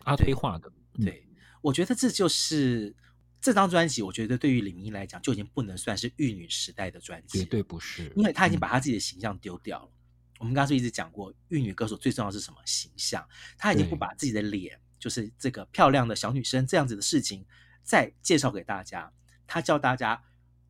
[0.05, 0.71] 阿推画的。
[1.03, 1.27] 对，
[1.61, 2.95] 我觉得这就是
[3.41, 9.85] 这张专辑，我觉得对于李明一来讲就已经不能算是玉女时代的专辑，绝对不是，因为他已经把他自己的形象丢掉了。
[9.85, 9.91] 嗯
[10.37, 13.25] 我们刚刚是一直讲过，玉女歌手最重要的是什么形象？
[13.57, 17.45] 她已经不把自己的脸，就是这个漂亮的小女生这样子的事情，
[17.83, 19.09] 再介绍给大家。
[19.47, 20.23] 她叫大家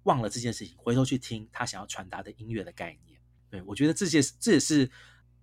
[0.04, 3.20] 忘了这件事情，回头去听他想要传达的音乐的概念。
[3.50, 4.90] 对，我觉得这些这也是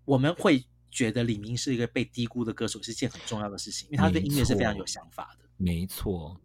[0.05, 5.45] 我们会觉得李明是一个被低估的歌手，是一件很重要的事情，因为他对音乐是非常有想法的。
[5.57, 6.40] 没错。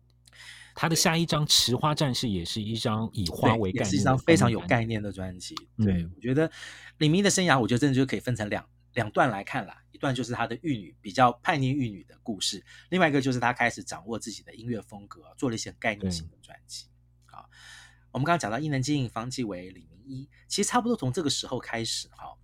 [0.79, 5.55] 他的下一张《池花战士》也是一张以花为概念，是一张非常有概念的专辑。
[5.77, 6.51] 对，嗯、我觉得
[6.99, 9.83] 李明的生涯，我觉得真的就可以分成两两段来看啦。
[9.97, 16.85] 一段就是他的玉女比较叛逆玉女的故事，另外一个就是他开始掌握自己的音乐风格，做了一些概念性的专辑。
[17.25, 17.49] 好，
[18.11, 22.37] 我们刚刚讲到伊能静、方季惟、李明一，其实差不多从这个时候开始，哈，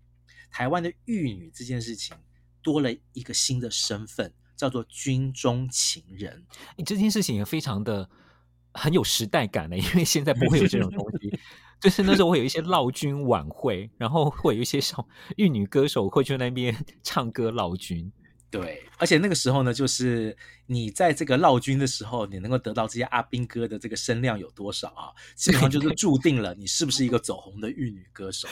[0.49, 2.17] 台湾的玉女这件事情
[2.63, 6.43] 多了一个新的身份，叫做军中情人。
[6.75, 8.09] 你这件事情也非常的。
[8.75, 11.39] 很有时代感的，因为现在不会有这种东西。
[11.83, 18.09] 就是那时候会有一些老军晚会，然后会有一些小玉女歌手会去那边 唱歌老军。
[18.49, 25.11] 对，而且那个时候呢，就是你在这个劳军的时候，你能够得到这些阿兵哥的这个声量有多少啊？
[25.35, 28.47] 基本上就是注定了你是不是一个走红的玉女歌手。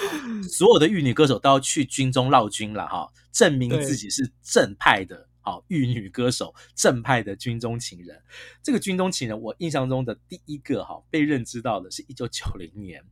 [0.49, 5.29] 所有的玉女歌手都要去军中劳军了哈，证明自己是正派的。
[5.43, 8.21] 好，玉女歌手，正派的军中情人。
[8.61, 13.03] 这个军中情人，我印象中的第一个哈被认知到的是一九九零年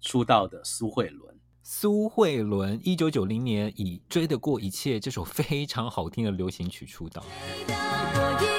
[0.00, 1.38] 出道的苏慧伦。
[1.62, 7.22] 苏慧伦一九九零年以《追得过一切》这首非常好听的流行曲出道。
[7.66, 8.58] 对，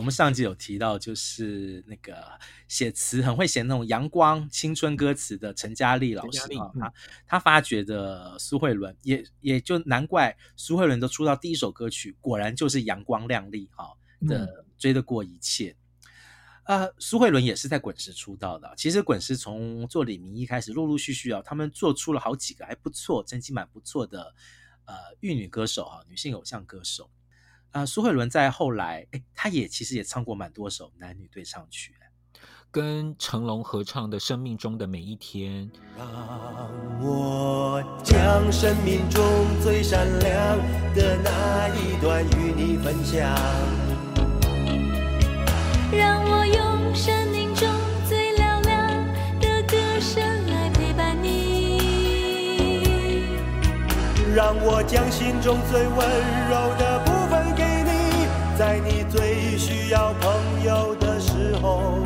[0.00, 2.26] 我们上集有提到，就是那个
[2.68, 6.92] 写词很会写那种阳光青春歌词的陈嘉丽老师啊，他
[7.26, 13.94] 他发掘的苏慧伦，也也就难怪苏慧伦都出道第一首歌曲果然就是阳光亮丽哈
[14.26, 15.76] 的追得过一切。
[16.62, 18.72] 啊、呃，苏慧伦也是在滚石出道的。
[18.78, 24.34] 其实滚石从做李明一开始，陆陆续续啊，他们做出了好几个还不错、成绩蛮不错的
[24.86, 27.10] 呃玉女歌手哈，女性偶像歌手。
[27.72, 31.94] 啊、呃，苏慧伦在后来，哎，她也其实也唱过蛮多首男女对唱曲，
[32.68, 35.70] 跟成龙合唱的《生命中的每一天》。
[35.96, 39.24] 让我将生命中
[39.62, 40.58] 最闪亮
[40.94, 43.22] 的那一段与你分享。
[45.92, 47.68] 让我用生命中
[48.08, 48.88] 最嘹亮
[49.40, 51.78] 的歌声来陪伴你。
[54.34, 55.98] 让我将心中最温
[56.50, 57.19] 柔的部分。
[58.60, 62.04] 在你最需要朋友的时候，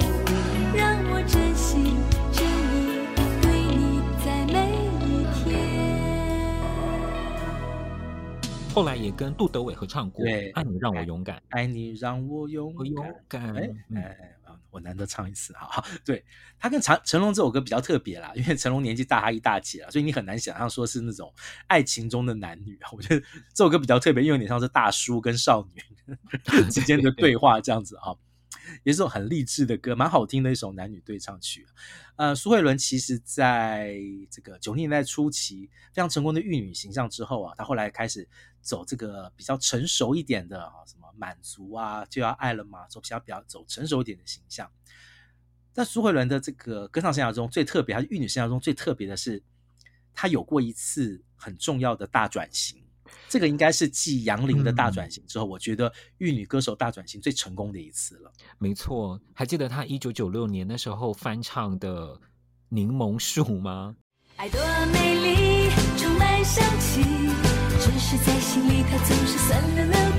[0.72, 1.96] 让我真心
[2.30, 3.10] 真意
[3.42, 4.70] 对你在每
[5.04, 5.42] 一天。
[8.72, 13.56] 后来也跟杜德伟合唱过，对，爱你让我勇敢，爱你让我勇敢，勇敢。
[13.56, 14.16] 哎哎，
[14.70, 15.84] 我难得唱一次哈。
[16.04, 16.24] 对，
[16.56, 21.34] 他跟成成龙这首歌比较特别啦，因为成龙年纪大他一大截了，所以你很难想象说是那种
[21.66, 22.78] 爱情中的男女。
[22.92, 23.20] 我觉得
[23.52, 25.82] 这首歌比较特别，因为有点像是大叔跟少女。
[26.70, 28.14] 之间的对话这样子啊，
[28.82, 31.66] 也是种很励志的歌，蛮好听的一首男女对唱曲。
[32.16, 33.96] 呃，苏慧伦其实在
[34.30, 38.28] 这个九零年代初期非常成功的玉女形象之后啊，她后来开始
[38.60, 44.70] 走这个比较成熟一点的啊，什么满足啊就要爱了嘛，走比较比较走成熟一点的形象。
[45.72, 49.42] 在苏慧伦的这个歌唱生涯中最特别，还是玉女生涯中最特别的是，
[50.12, 52.80] 她有过一次很重要的大转型。
[53.28, 58.32] 这个应该是继杨林的大转型之后，嗯、我觉得玉女歌手大转型最成功的一次了。
[58.58, 62.14] 没错，还记得她一九九六年那时候翻唱的
[62.68, 63.94] 《柠檬树》吗？
[64.36, 64.60] 爱多
[64.92, 67.02] 美丽，充满香气，
[67.78, 70.13] 只是在心里它总是酸溜溜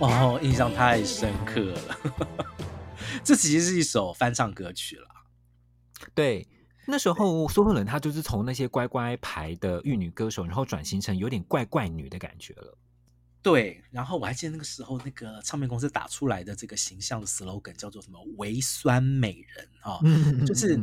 [0.00, 1.98] 哦，印象太深刻了。
[3.24, 5.08] 这其实是一首翻唱歌曲了。
[6.14, 6.46] 对，
[6.86, 12.78] 那时候苏慧伦她就是从那些乖乖牌的玉女歌手，然后转型成有点怪怪女的感觉了。
[13.42, 20.78] 对，然后我还记得那个时候，那个唱片公司打出来的这个形象的 slogan 叫做什么“微酸美人”啊、哦，就是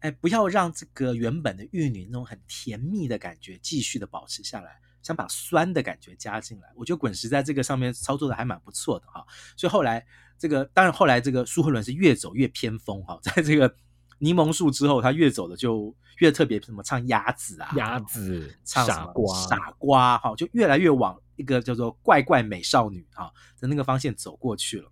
[0.00, 4.80] 哎，不要让这个原本的玉女那种很甜蜜的感觉继续的保持下来。
[5.06, 9.24] 想把酸的感觉加进来，我觉得滚石在这个上面操作的还蛮不错的哈。
[9.56, 10.04] 所以后来
[10.36, 13.72] 这个，当然后来这个苏慧伦是越走越偏锋哈，在这个
[14.18, 24.90] 柠檬树之后，他越走的就越特别，什么唱鸭子啊，鸭子，唱傻瓜，傻瓜哈，就越来越往一个叫做怪怪美少女哈的那个方向走过去了。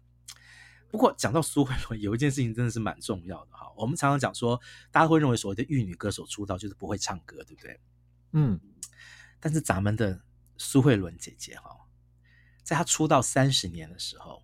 [0.92, 3.66] 不过讲到苏慧伦，有一件事情真的是蛮重要的哈。
[3.76, 4.60] 我们常常讲说，
[4.92, 7.80] 大家会认为所谓的玉女歌手出道就是不会唱歌，对不对？
[8.30, 8.60] 嗯。
[9.44, 10.18] 但是咱们的
[10.56, 11.86] 苏慧伦姐姐哈，
[12.62, 14.42] 在她出道三十年的时候，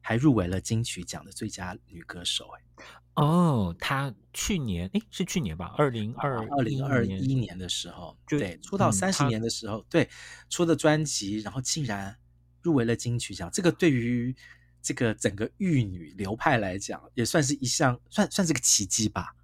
[0.00, 2.84] 还入围了金曲奖的最佳女歌手哎。
[3.16, 10.08] 哦，她去年哎是去年吧，二零二二零二一年的时候，对，出道三十年的时候，嗯、对，
[10.48, 12.16] 出的专辑，然后竟然
[12.62, 14.34] 入围了金曲奖，这个对于
[14.80, 19.34] 这个整个玉女流派来讲，也算是一项算算是个奇迹吧。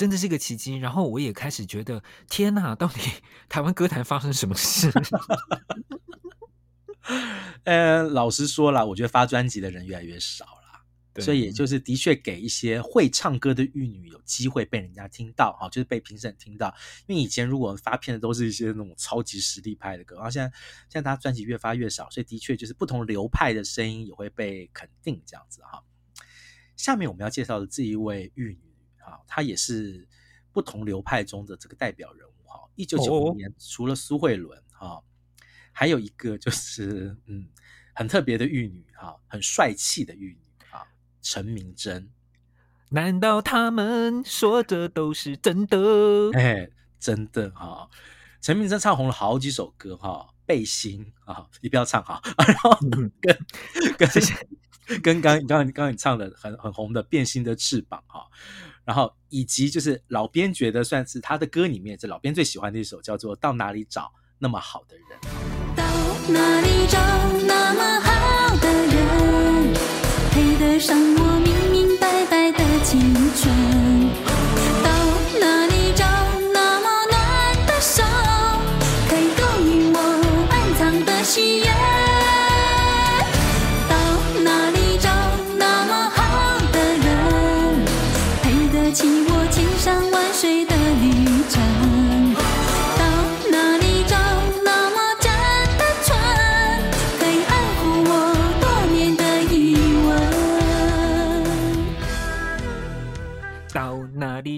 [0.00, 3.02] 真的是个奇迹，然后我也开始觉得，天哪，到底
[3.50, 4.90] 台湾歌坛发生什么事？
[7.64, 16.74] 呃，老实说了，我觉得发专辑的人越来越少了，对所以也就是的确给一些会唱歌的玉女有机会被人家听到，哈，就是被评审听到。
[17.06, 20.48] 因为以前如果发片的都是一些那种超级实力派的歌，然后现在
[20.88, 25.84] 现在大家专辑越发越少，所以的确就是不同流派的声音也会被肯定，这样子哈。
[26.74, 28.69] 下面我们要介绍的这一位玉女。
[29.26, 30.06] 他也是
[30.52, 32.68] 不同流派中的这个代表人物哈。
[32.74, 35.02] 一九九五年，除了苏慧伦哈，
[35.72, 37.48] 还有一个就是嗯，
[37.94, 40.86] 很特别的玉女哈，很帅气的玉女啊，
[41.22, 42.10] 陈明真。
[42.90, 46.30] 难道他们说的都是真的？
[46.34, 47.88] 哎，真的哈。
[48.40, 52.20] 陈明真唱红了好几首歌哈，背心啊，你不要唱哈。
[52.48, 52.76] 然后
[53.20, 53.38] 跟
[53.96, 54.08] 跟
[55.02, 58.26] 跟刚刚刚刚你唱的很很红的《变心的翅膀》哈，
[58.84, 65.04] 然后以及就是老编觉得算是他的歌里面，这老编最喜欢的一首叫做《到哪里找那么好的人》。
[65.76, 65.84] 到
[66.32, 66.98] 哪里找
[67.46, 69.72] 那么好的人，
[70.32, 71.29] 配得上我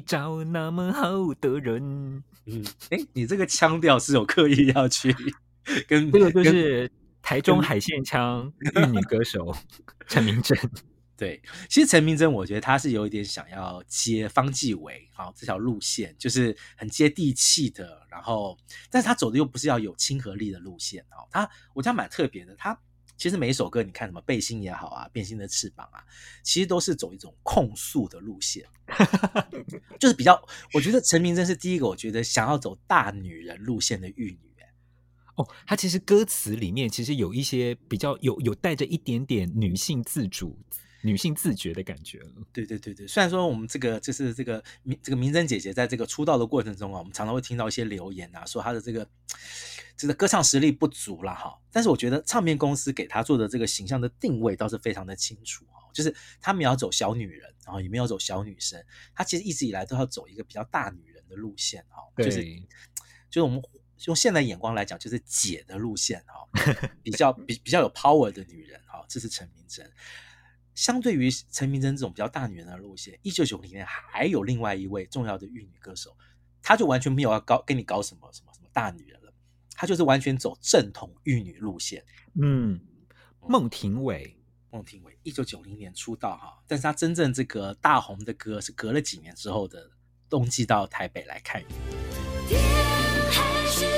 [0.04, 2.22] 找那么好的人？
[2.46, 5.14] 嗯，哎，你这个腔调是有刻意要去
[5.88, 6.90] 跟这个就是
[7.22, 9.54] 台中海线腔玉女歌手
[10.08, 10.58] 陈明真。
[11.16, 18.04] 对，其实陈明真，我觉得他是有一点想要接方季惟好这条路线，就是很接地气的。
[18.10, 18.58] 然后，
[18.90, 21.28] 但是他走的又不是要有亲和力的路线哦。
[21.30, 22.78] 他我觉得蛮特别的，他。
[23.16, 26.04] 其实每一首歌，你看什么背心也好啊，变心的翅膀啊，
[26.42, 28.64] 其实都是走一种控诉的路线，
[29.98, 30.40] 就是比较。
[30.74, 34.52] 我觉得陈明真是第一个，我觉得想要走大女人路线的玉女。
[35.34, 40.58] 哦，她其实歌词里面其实有一些比较有有带着一点点女性自主。
[41.02, 42.30] 女性自觉的感觉了。
[42.52, 49.08] 对对对对，虽然说我们这个就是这个明这个明真姐姐在这个出道的过程中啊，我们常常会听到一些留言啊，说她的这个
[49.96, 51.58] 这个歌唱实力不足了哈。
[51.70, 58.82] 但是我觉得唱片公司给她做的这个形象的定位倒是非常的清楚哈，就是她没有走小女人，然后也没有走小女生，
[59.14, 62.44] 她其实一直以来都要走一个比较大女人的路线哈，就是
[63.30, 63.60] 就是我们
[64.06, 66.46] 用现代眼光来讲，就是姐的路线哈，
[67.02, 69.90] 比较比比较有 power 的女人哈，这是陈明真。
[70.74, 76.16] 相对于陈明真这种比较大女人的路线，一九九零年还有另外一位重要的玉女歌手，
[76.62, 79.32] 她就完全没有要搞跟你搞什么什么什么大女人了，
[79.76, 82.04] 她就是完全走正统玉女路线。
[82.40, 82.80] 嗯，
[83.40, 84.36] 孟庭苇，
[84.70, 89.88] 孟庭苇，一九九零年出道哈，但是她真正这个大红的歌是隔了几年之后的
[90.30, 91.64] 《冬季到台北来看雨》。
[92.48, 92.60] 天
[93.30, 93.91] 还是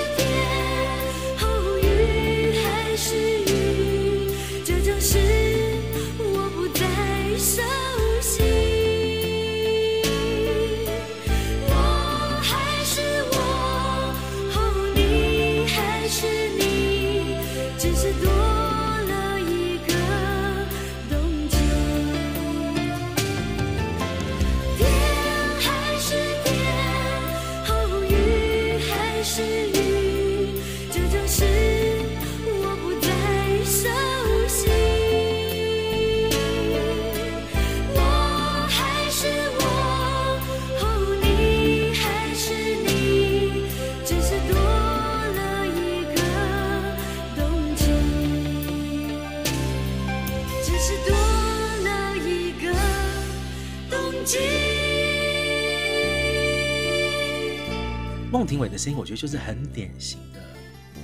[58.45, 60.39] 孟庭苇的声音，我觉得就是很典型的，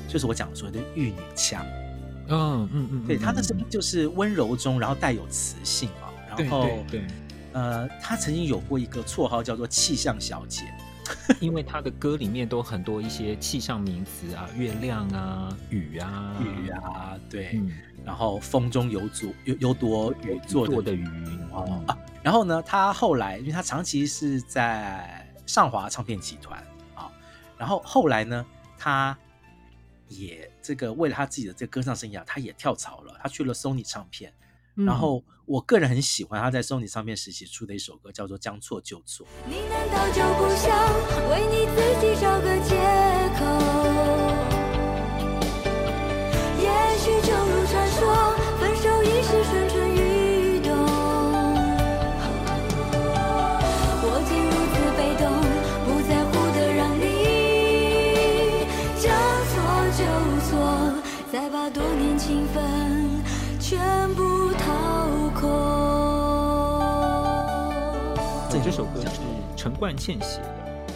[0.07, 1.65] 就是我讲的所谓的玉女腔。
[2.29, 6.13] 嗯嗯嗯，对，她的声音就是温柔中，然后带有磁性啊。
[6.37, 7.03] 然后对，
[7.55, 10.71] 呃，她曾经有过一个绰号叫做气象小姐，
[11.41, 17.53] 因为她的歌里面都很多一些气象名词啊，月亮啊，雨啊，雨啊，对。
[17.55, 17.73] 嗯、
[18.05, 21.09] 然后风中有朵有有朵雨做的云
[21.53, 21.97] 哦啊。
[22.23, 26.63] 然后呢，她后来，因为她长期是在上华唱片集团。
[27.61, 28.47] 然后后来呢，
[28.79, 29.15] 他
[30.09, 34.33] 也这个为了他自己的这个歌唱生涯，他也跳槽了，他去了 Sony 唱片。
[34.77, 39.27] 嗯、然后我个人很喜欢他在 Sony 唱片时期出的一首歌，叫做《将错就错》。
[39.47, 40.73] 你难道就不想
[41.29, 42.77] 为你自己找个借
[43.39, 43.80] 口？
[68.81, 69.21] 首歌是
[69.59, 70.87] 陈冠茜写的，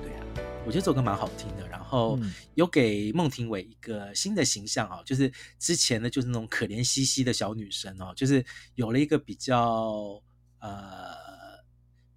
[0.00, 0.24] 对啊，
[0.64, 1.68] 我觉得这首歌蛮好听的。
[1.68, 2.18] 然后
[2.54, 8.42] 有给孟庭苇一个新的形象啊，就是之前的就是那种可怜兮兮的小女生哦，就是
[8.74, 10.18] 有了一个比较
[10.60, 11.14] 呃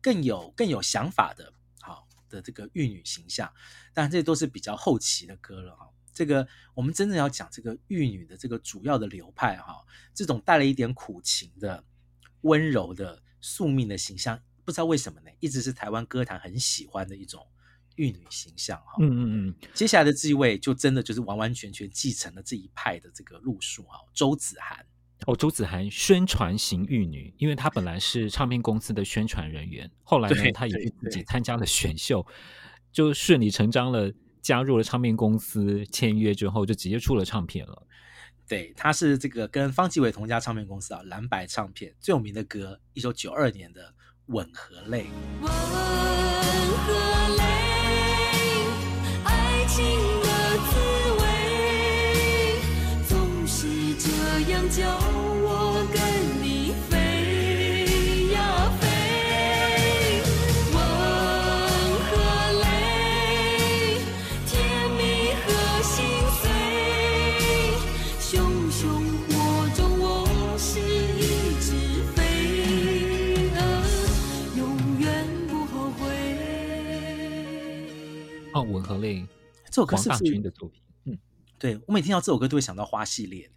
[0.02, 1.52] 更有更有想法的
[1.82, 3.52] 好的这个玉女形象。
[3.94, 5.90] 当然这都是比较后期的歌了哈。
[6.14, 11.84] 这个我们真正要讲这个玉女的这个主要的流派哈，这种带了一点苦情的、
[12.44, 17.44] 温柔的、宿命的形象，不知道为什么呢，一直是台湾歌坛很喜欢的一种
[17.96, 18.98] 玉女形象哈。
[19.00, 19.56] 嗯嗯嗯。
[19.74, 24.86] 接下来的这一位就真的就是完完全全继承了这一派的这个路数哈，周子涵。
[25.26, 32.24] 哦，周子涵宣传型玉女，因为她本来是唱片公司的宣传人员，后来呢，她也自己参加了选秀，
[32.92, 37.88] 就顺理成章了，加入了唱片公司，签约之后就直接出了唱片了。
[38.48, 43.90] 对，她是这个跟方季伟同家唱片公司啊，蓝白唱片最有名的歌，一九九二年的
[44.30, 45.08] 《吻和泪》。
[45.42, 45.50] 吻
[46.86, 46.88] 和
[47.38, 47.44] 泪，
[49.24, 49.78] 爱情
[50.22, 50.28] 的
[50.70, 50.72] 滋
[51.20, 51.26] 味，
[53.08, 53.12] 总
[53.48, 53.58] 是
[53.96, 54.08] 这
[54.52, 55.29] 样叫。
[78.72, 79.26] 吻和泪，
[79.66, 80.82] 这首歌是黄大军的作品。
[81.06, 81.18] 嗯，
[81.58, 83.52] 对，我每听到这首歌都会想到花系列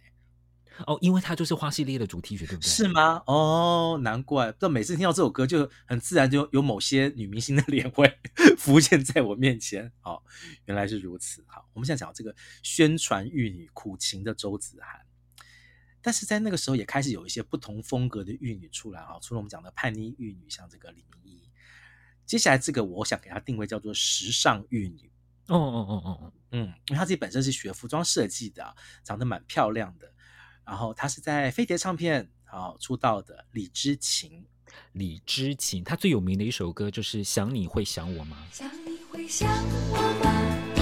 [0.87, 2.67] 哦，因为它就是花系列的主题曲，对不对？
[2.67, 3.21] 是吗？
[3.27, 4.51] 哦，难怪。
[4.57, 8.11] 但每次听到这首歌，就很自然就有某些女明星的脸会
[8.57, 9.91] 浮现在我面前。
[10.01, 10.19] 哦，
[10.65, 11.45] 原来是如此。
[11.47, 14.99] 好，我们现在讲这个宣传玉女苦情的周子涵，
[16.01, 19.19] 但是在那个时候也开始有一些不同风格的玉女出来啊。
[19.21, 21.42] 除了我们讲的叛逆玉女，像这个李明依。
[22.33, 25.07] 接下来这个，我想给她定位叫做时尚玉女。
[25.49, 30.11] 哦哦哦哦哦，嗯，因为她自己本身是学服装设计的，长得蛮漂亮的。
[30.65, 34.43] 然后她是在飞碟唱片啊出道的李知琴。
[34.93, 38.47] 李知琴，她最有名的一首歌就是《想你会想我吗》。
[38.57, 39.47] 想你会想
[39.91, 40.72] 我吗？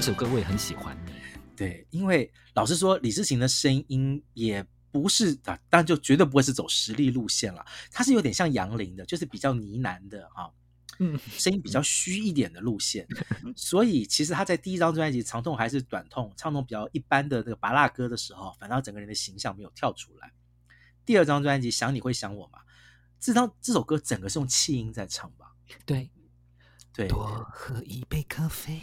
[0.00, 0.96] 这首歌我也很喜欢，
[1.54, 10.48] 对，因为老实说，李志琴的声音也不是啊，当然就绝对不会是走实力路线了，他是有点像杨林的，就是比较呢喃的啊，
[11.00, 13.06] 嗯，声音比较虚一点的路线，
[13.54, 20.32] 所以其实他在第一张专辑《长痛还是短痛》唱那种比较一般的那个拔蜡歌的时候，反倒整个人的形象没有跳出来。
[21.04, 22.58] 第二张专辑《想你会想我吗》，
[23.20, 25.52] 这张这首歌整个是用气音在唱吧？
[25.84, 26.10] 对，
[26.94, 28.80] 对，多喝一杯咖啡。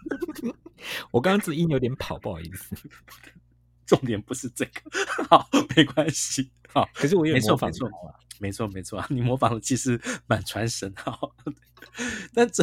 [1.10, 2.76] 我刚刚字音有点跑，不好意思。
[3.86, 4.72] 重点不是这个，
[5.28, 6.48] 好，没关系。
[6.68, 7.90] 好，可是我也模仿错，
[8.38, 10.94] 没错，没错，你模仿的其实蛮传神。
[10.96, 11.34] 好，
[12.32, 12.62] 但这，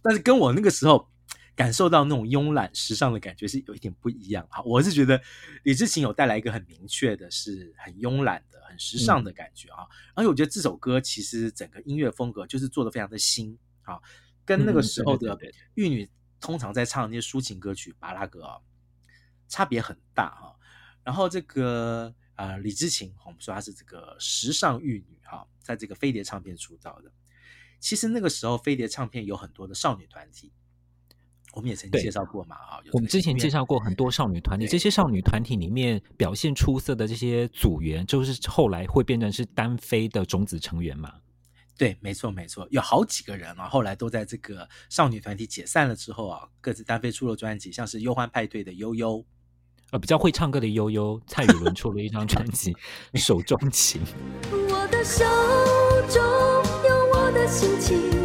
[0.00, 1.10] 但是跟我那个时候
[1.56, 4.46] 感受到那种慵懒时尚的感觉是有一点不一样。
[4.50, 5.20] 好，我是觉得
[5.64, 9.84] 李志勤有带来一个很明确的，是很慵懒的、很时尚的感觉啊。
[10.14, 13.98] 而且我觉得这首歌其实整个音乐风格就是做的非常的新啊。
[14.44, 15.38] 跟那个时候的
[15.74, 16.08] 玉女
[16.40, 18.58] 通常在唱那些抒情歌曲、巴拉歌啊，
[19.48, 20.56] 差别很大哈。
[21.04, 27.12] 然后这个呃李知琴，我们说她是这个时尚玉女哈，在这个飞碟唱片出道的。
[27.80, 30.52] 其实那个时候飞碟唱片有很多的少女团体，
[31.52, 32.80] 我们也曾经介绍过嘛啊。
[32.92, 41.20] 我们之前介绍过很多少女团体，这些少女团体里面表现出色的这些组员，就是后来会变成是单飞的种子成员嘛。
[41.76, 49.24] 对，没错，没错，有好几个人啊，后来都在这个少女团体解散了之后啊，各自单飞出了专辑，像是忧欢派对的悠悠，
[49.90, 52.72] 呃，比较会唱歌的悠悠，蔡宇伦 出了一张专辑
[53.18, 54.00] 《手中情》。
[54.70, 55.24] 我的手
[56.08, 56.22] 中
[56.88, 58.21] 有我的心情，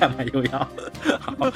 [0.00, 0.58] 干嘛又要
[1.20, 1.50] 好好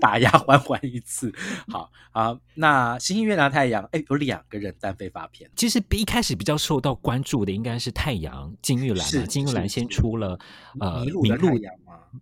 [0.00, 1.34] 打压欢欢一次？
[1.66, 5.50] 好啊，那星星、月亮、太阳，哎，有两个人单飞发片。
[5.56, 10.38] 其实一开始比较受到关注的应该是太阳金玉兰嘛，金玉兰先出了
[10.78, 11.72] 呃《迷路的太。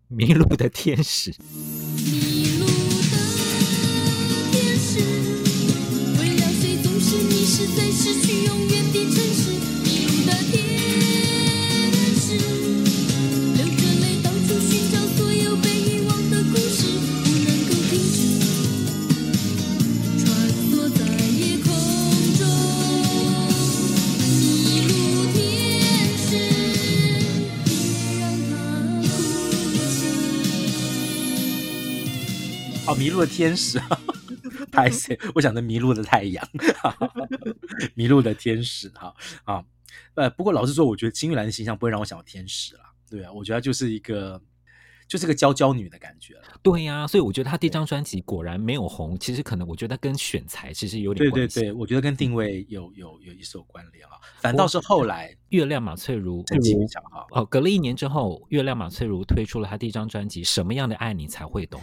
[0.09, 1.31] 迷路的天使。
[1.33, 2.73] 迷路的
[4.53, 5.01] 天使，
[6.21, 9.80] 为了谁总是迷失在失去永远的城市。
[33.21, 33.79] 路的天使，
[34.73, 36.47] 拍谢， 我想的迷路的太阳，
[37.95, 39.15] 迷路的天使，哈
[39.45, 39.63] 啊，
[40.15, 44.41] 呃，不过老实说，我觉得金玉兰的形象不会让我想到天使啦，对啊，我觉得就是一个，
[45.07, 46.35] 就是个娇娇女的感觉。
[46.63, 51.61] 对呀、啊，所以我觉得她第一张专辑果然没有红，其实可能我觉得跟选材其实有点关系。
[51.61, 61.79] 对对对，我觉得跟定位有有有一手关联啊，反倒是后来月亮马翠如，这比较好哦，隔了一年之后，月亮马翠如推出了她第一张专辑《什么样的爱你才会懂》。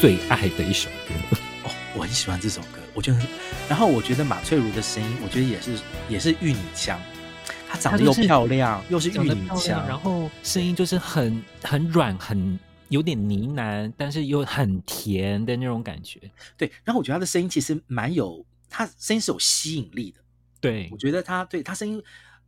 [0.00, 1.36] 最爱的一首歌。
[1.64, 3.28] 哦，我很喜欢这首歌，我觉得很，
[3.68, 5.78] 然后我觉得马翠如的声音，我觉得也是
[6.08, 6.98] 也是玉女腔，
[7.68, 16.18] 她长得又漂亮，又是玉女腔，然后声音就是很很软，很有点呢喃，但是又很甜的那种感觉。
[16.56, 20.20] 对，然后我觉得她的声音其实蛮有，她声音是有吸引力的。
[20.62, 22.02] 对，我觉得她对她声音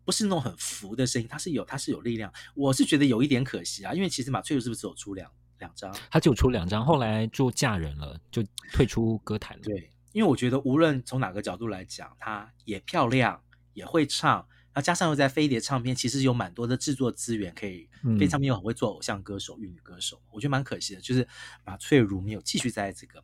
[0.07, 2.33] 不是那种很浮的声音，她是有她是有力量。
[2.55, 5.31] 我是觉得有一点可惜啊，因为其实马翠如是不是只有出两
[5.63, 5.95] 两张？
[6.11, 8.43] 她就出两张，后来就嫁人了，就
[8.73, 9.63] 退出歌坛了。
[9.63, 13.41] 对，因为我觉得无论从哪个角度来讲，她也漂亮，
[13.73, 14.39] 也会唱，
[14.73, 17.89] 然后加上又在飞碟唱片，其实有蛮多的制作资源可以。
[18.03, 21.27] 飞碟唱片又很会做偶像歌手、玉女歌手，我觉得蛮可惜的，就是
[21.65, 23.23] 马翠如没有继续在这个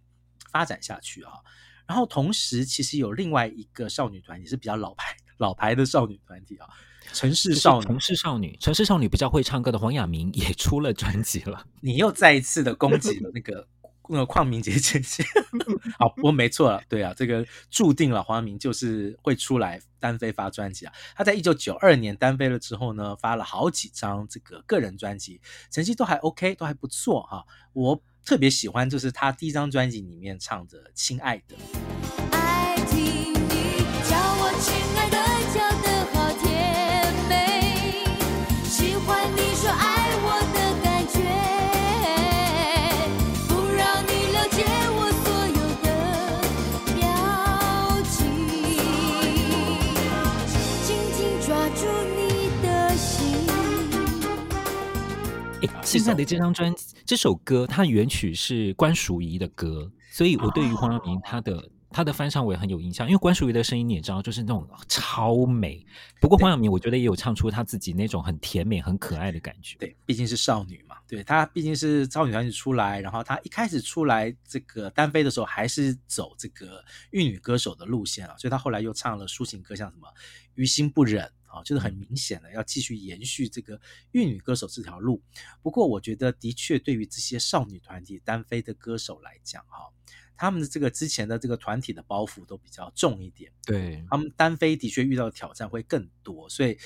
[0.52, 1.32] 发展下去啊。
[1.88, 6.68] 然后同时，其实有另外一个少女团也是比较老牌、老牌的少女团体啊，
[7.12, 7.86] 城市少女。
[7.86, 11.66] 城市少女，城市少女比较会唱歌的黄雅明也出了专辑了。
[11.80, 13.66] 你又再一次的攻击了那个
[14.10, 15.24] 那个邝明杰姐姐。
[15.98, 20.92] 好，不过没错了，对啊，这个注定了黄雅明就是会出来单飞发专辑啊。
[21.14, 25.40] 他在一九九二年单飞了之后呢，发了好几张这个个人专辑，
[25.70, 27.44] 成绩都还 OK，都还不错哈。
[27.72, 31.56] 我特别喜欢就是他第一张专辑里面唱的《亲爱的》。
[55.88, 56.94] 现在的这张专辑。
[57.06, 65.82] 这首歌它原曲是关淑怡的歌，所以我对于黄耀明他的、哦、他的翻唱我也很有印象，因为关淑怡的声音你也知道，就是那种超美。
[66.20, 69.78] 不过黄耀明我觉得也有唱出他自己那种很甜美、很可爱的感觉。
[69.78, 80.06] 对，毕竟是少女嘛，对，她毕竟是少女团体出来，然后她一开始出来这个单飞的时候还是走这个玉女歌手的路线啊，所以她后来又唱了抒情歌，像什么
[80.54, 81.24] 《于心不忍》。
[81.58, 83.80] 啊，就是很明显的要继续延续这个
[84.12, 85.22] 玉女歌手这条路。
[85.62, 89.92] 不过，我觉得的确对于这些少女团体单飞的歌手来讲，哈，
[90.36, 93.52] 他们的这个之前的这个团体的包袱都比较重一点。
[93.64, 96.48] 对，他们单飞的确遇到的挑战会更多。
[96.48, 96.78] 所以，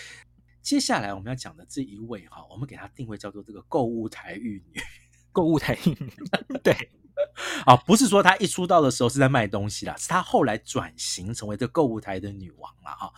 [0.63, 4.81] 接下来我们要讲的这一位哈，我们给他定位叫做这个购物台玉女。
[5.35, 6.13] 购物台玉女，
[6.63, 6.91] 对，
[7.65, 13.11] 啊，不是说她一出道的时候是在卖东西啦，是她后来转型成为这购物台的女王了哈。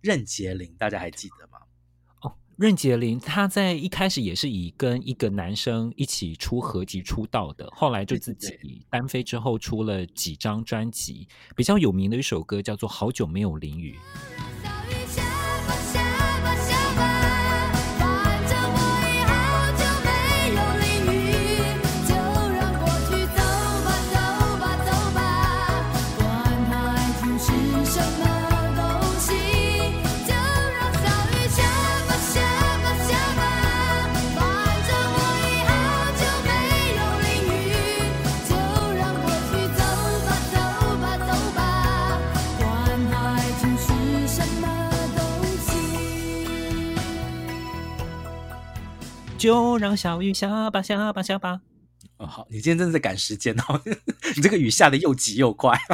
[0.00, 1.58] 任杰林，大家还记得吗？
[2.22, 13.98] 哦，任杰林他在一开始也是以跟一个男生一起出合集出道的，后来就自己单飞之后出了几张专辑，比较有名的一首歌叫做《好久没有淋雨》。
[49.40, 51.62] 就让小雨下吧下吧下吧。
[52.18, 53.80] 哦，好，你今天真的在赶时间哦，
[54.36, 55.74] 你这个雨下的又急又快。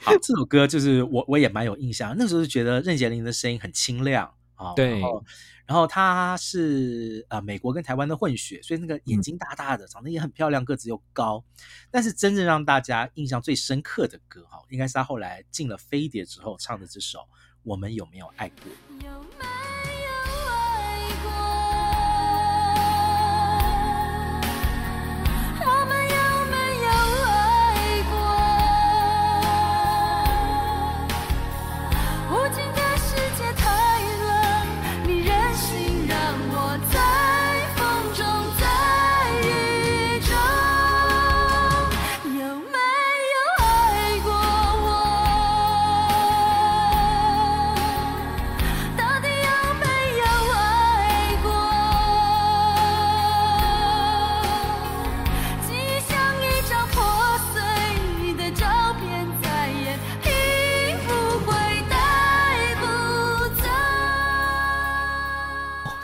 [0.00, 5.24] 好，这首歌就是我我也蛮有印象，那时候就觉得任洁灵的声音很清亮啊，对，然后，
[5.66, 11.44] 然后她是呃美国跟台湾的混血，所以那个眼睛大大的，嗯、长得也很漂亮，个子又高。
[11.90, 17.18] 但是真正让大家印象最深刻的歌哈，应该是他后来进了飞碟之后唱的这首
[17.62, 18.56] 《我们有没有爱过》。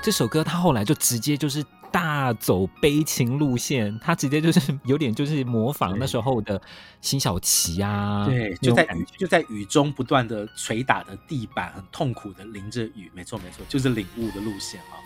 [0.02, 6.60] 这首歌他后来就直接就是大走悲情路线，他直接就是有点就是模仿那时候的
[7.00, 14.96] 辛晓琪啊，对，就在雨就在雨中不断的捶打的地板，很痛苦的淋着雨，没错没错，就是领悟的路线啊。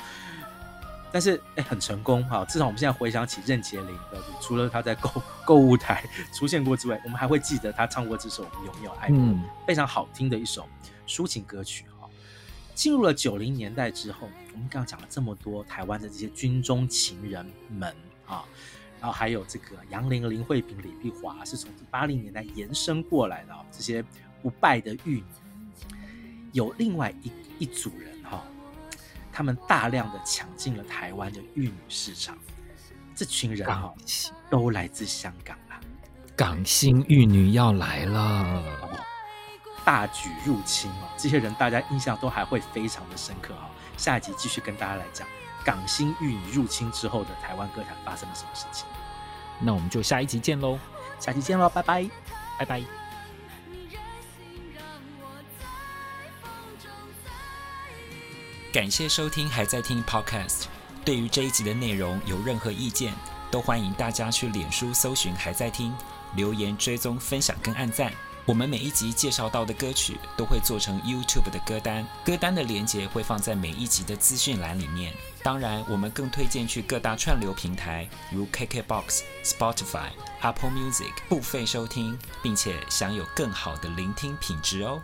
[1.11, 5.11] 但是哎，很成功哈，至少我们现在回想起任洁灵的，除了他在购
[5.45, 10.69] 购物台出现过之外，我们还会记得他唱过这首《有没有爱过》，嗯，非常好听的一首
[11.07, 11.87] 抒情歌曲。
[12.75, 17.95] 进入了九零年代之后，我们刚刚讲了这么多台湾的这些军中情人们
[18.25, 18.45] 啊，
[19.01, 24.03] 然后还有这个杨玲、林慧萍、李碧华，是从八零年代延伸过来的这些
[24.41, 25.25] 不败的玉女。
[26.53, 28.45] 有另外一一组人哈，
[29.33, 32.39] 他们大量的抢进了台湾的玉女市场。
[33.13, 33.93] 这群人哈，
[34.49, 35.81] 都来自香港啊，
[36.37, 38.63] 港星玉女要来了。
[39.85, 43.69] 大举入侵哦，这些人大家印象都还会非常的深刻啊。
[43.97, 45.27] 下一集继续跟大家来讲
[45.65, 48.87] 港星玉女入侵之后的台湾歌坛发生了什么事情。
[49.61, 50.79] 那我们就下一集见喽，
[51.21, 52.11] 下期见喽，拜拜，
[52.59, 52.83] 拜拜。
[58.73, 60.65] 感谢收听还在听 Podcast。
[61.05, 63.15] 对于这一集的内容有任何意见，
[63.51, 65.95] 都欢迎大家去脸书搜寻还在听，
[66.35, 68.13] 留言追踪分享跟按赞。
[68.47, 75.15] 我们每一集介绍到的歌曲都会做成 YouTube 的歌单，歌单的连接会放在每一集的资讯栏里面。
[75.43, 80.11] 当然，我们更推荐去各大串流平台，如 KKBOX、Spotify、
[80.43, 85.01] Apple Music 付费收听，并且享有更好的聆听品质哦。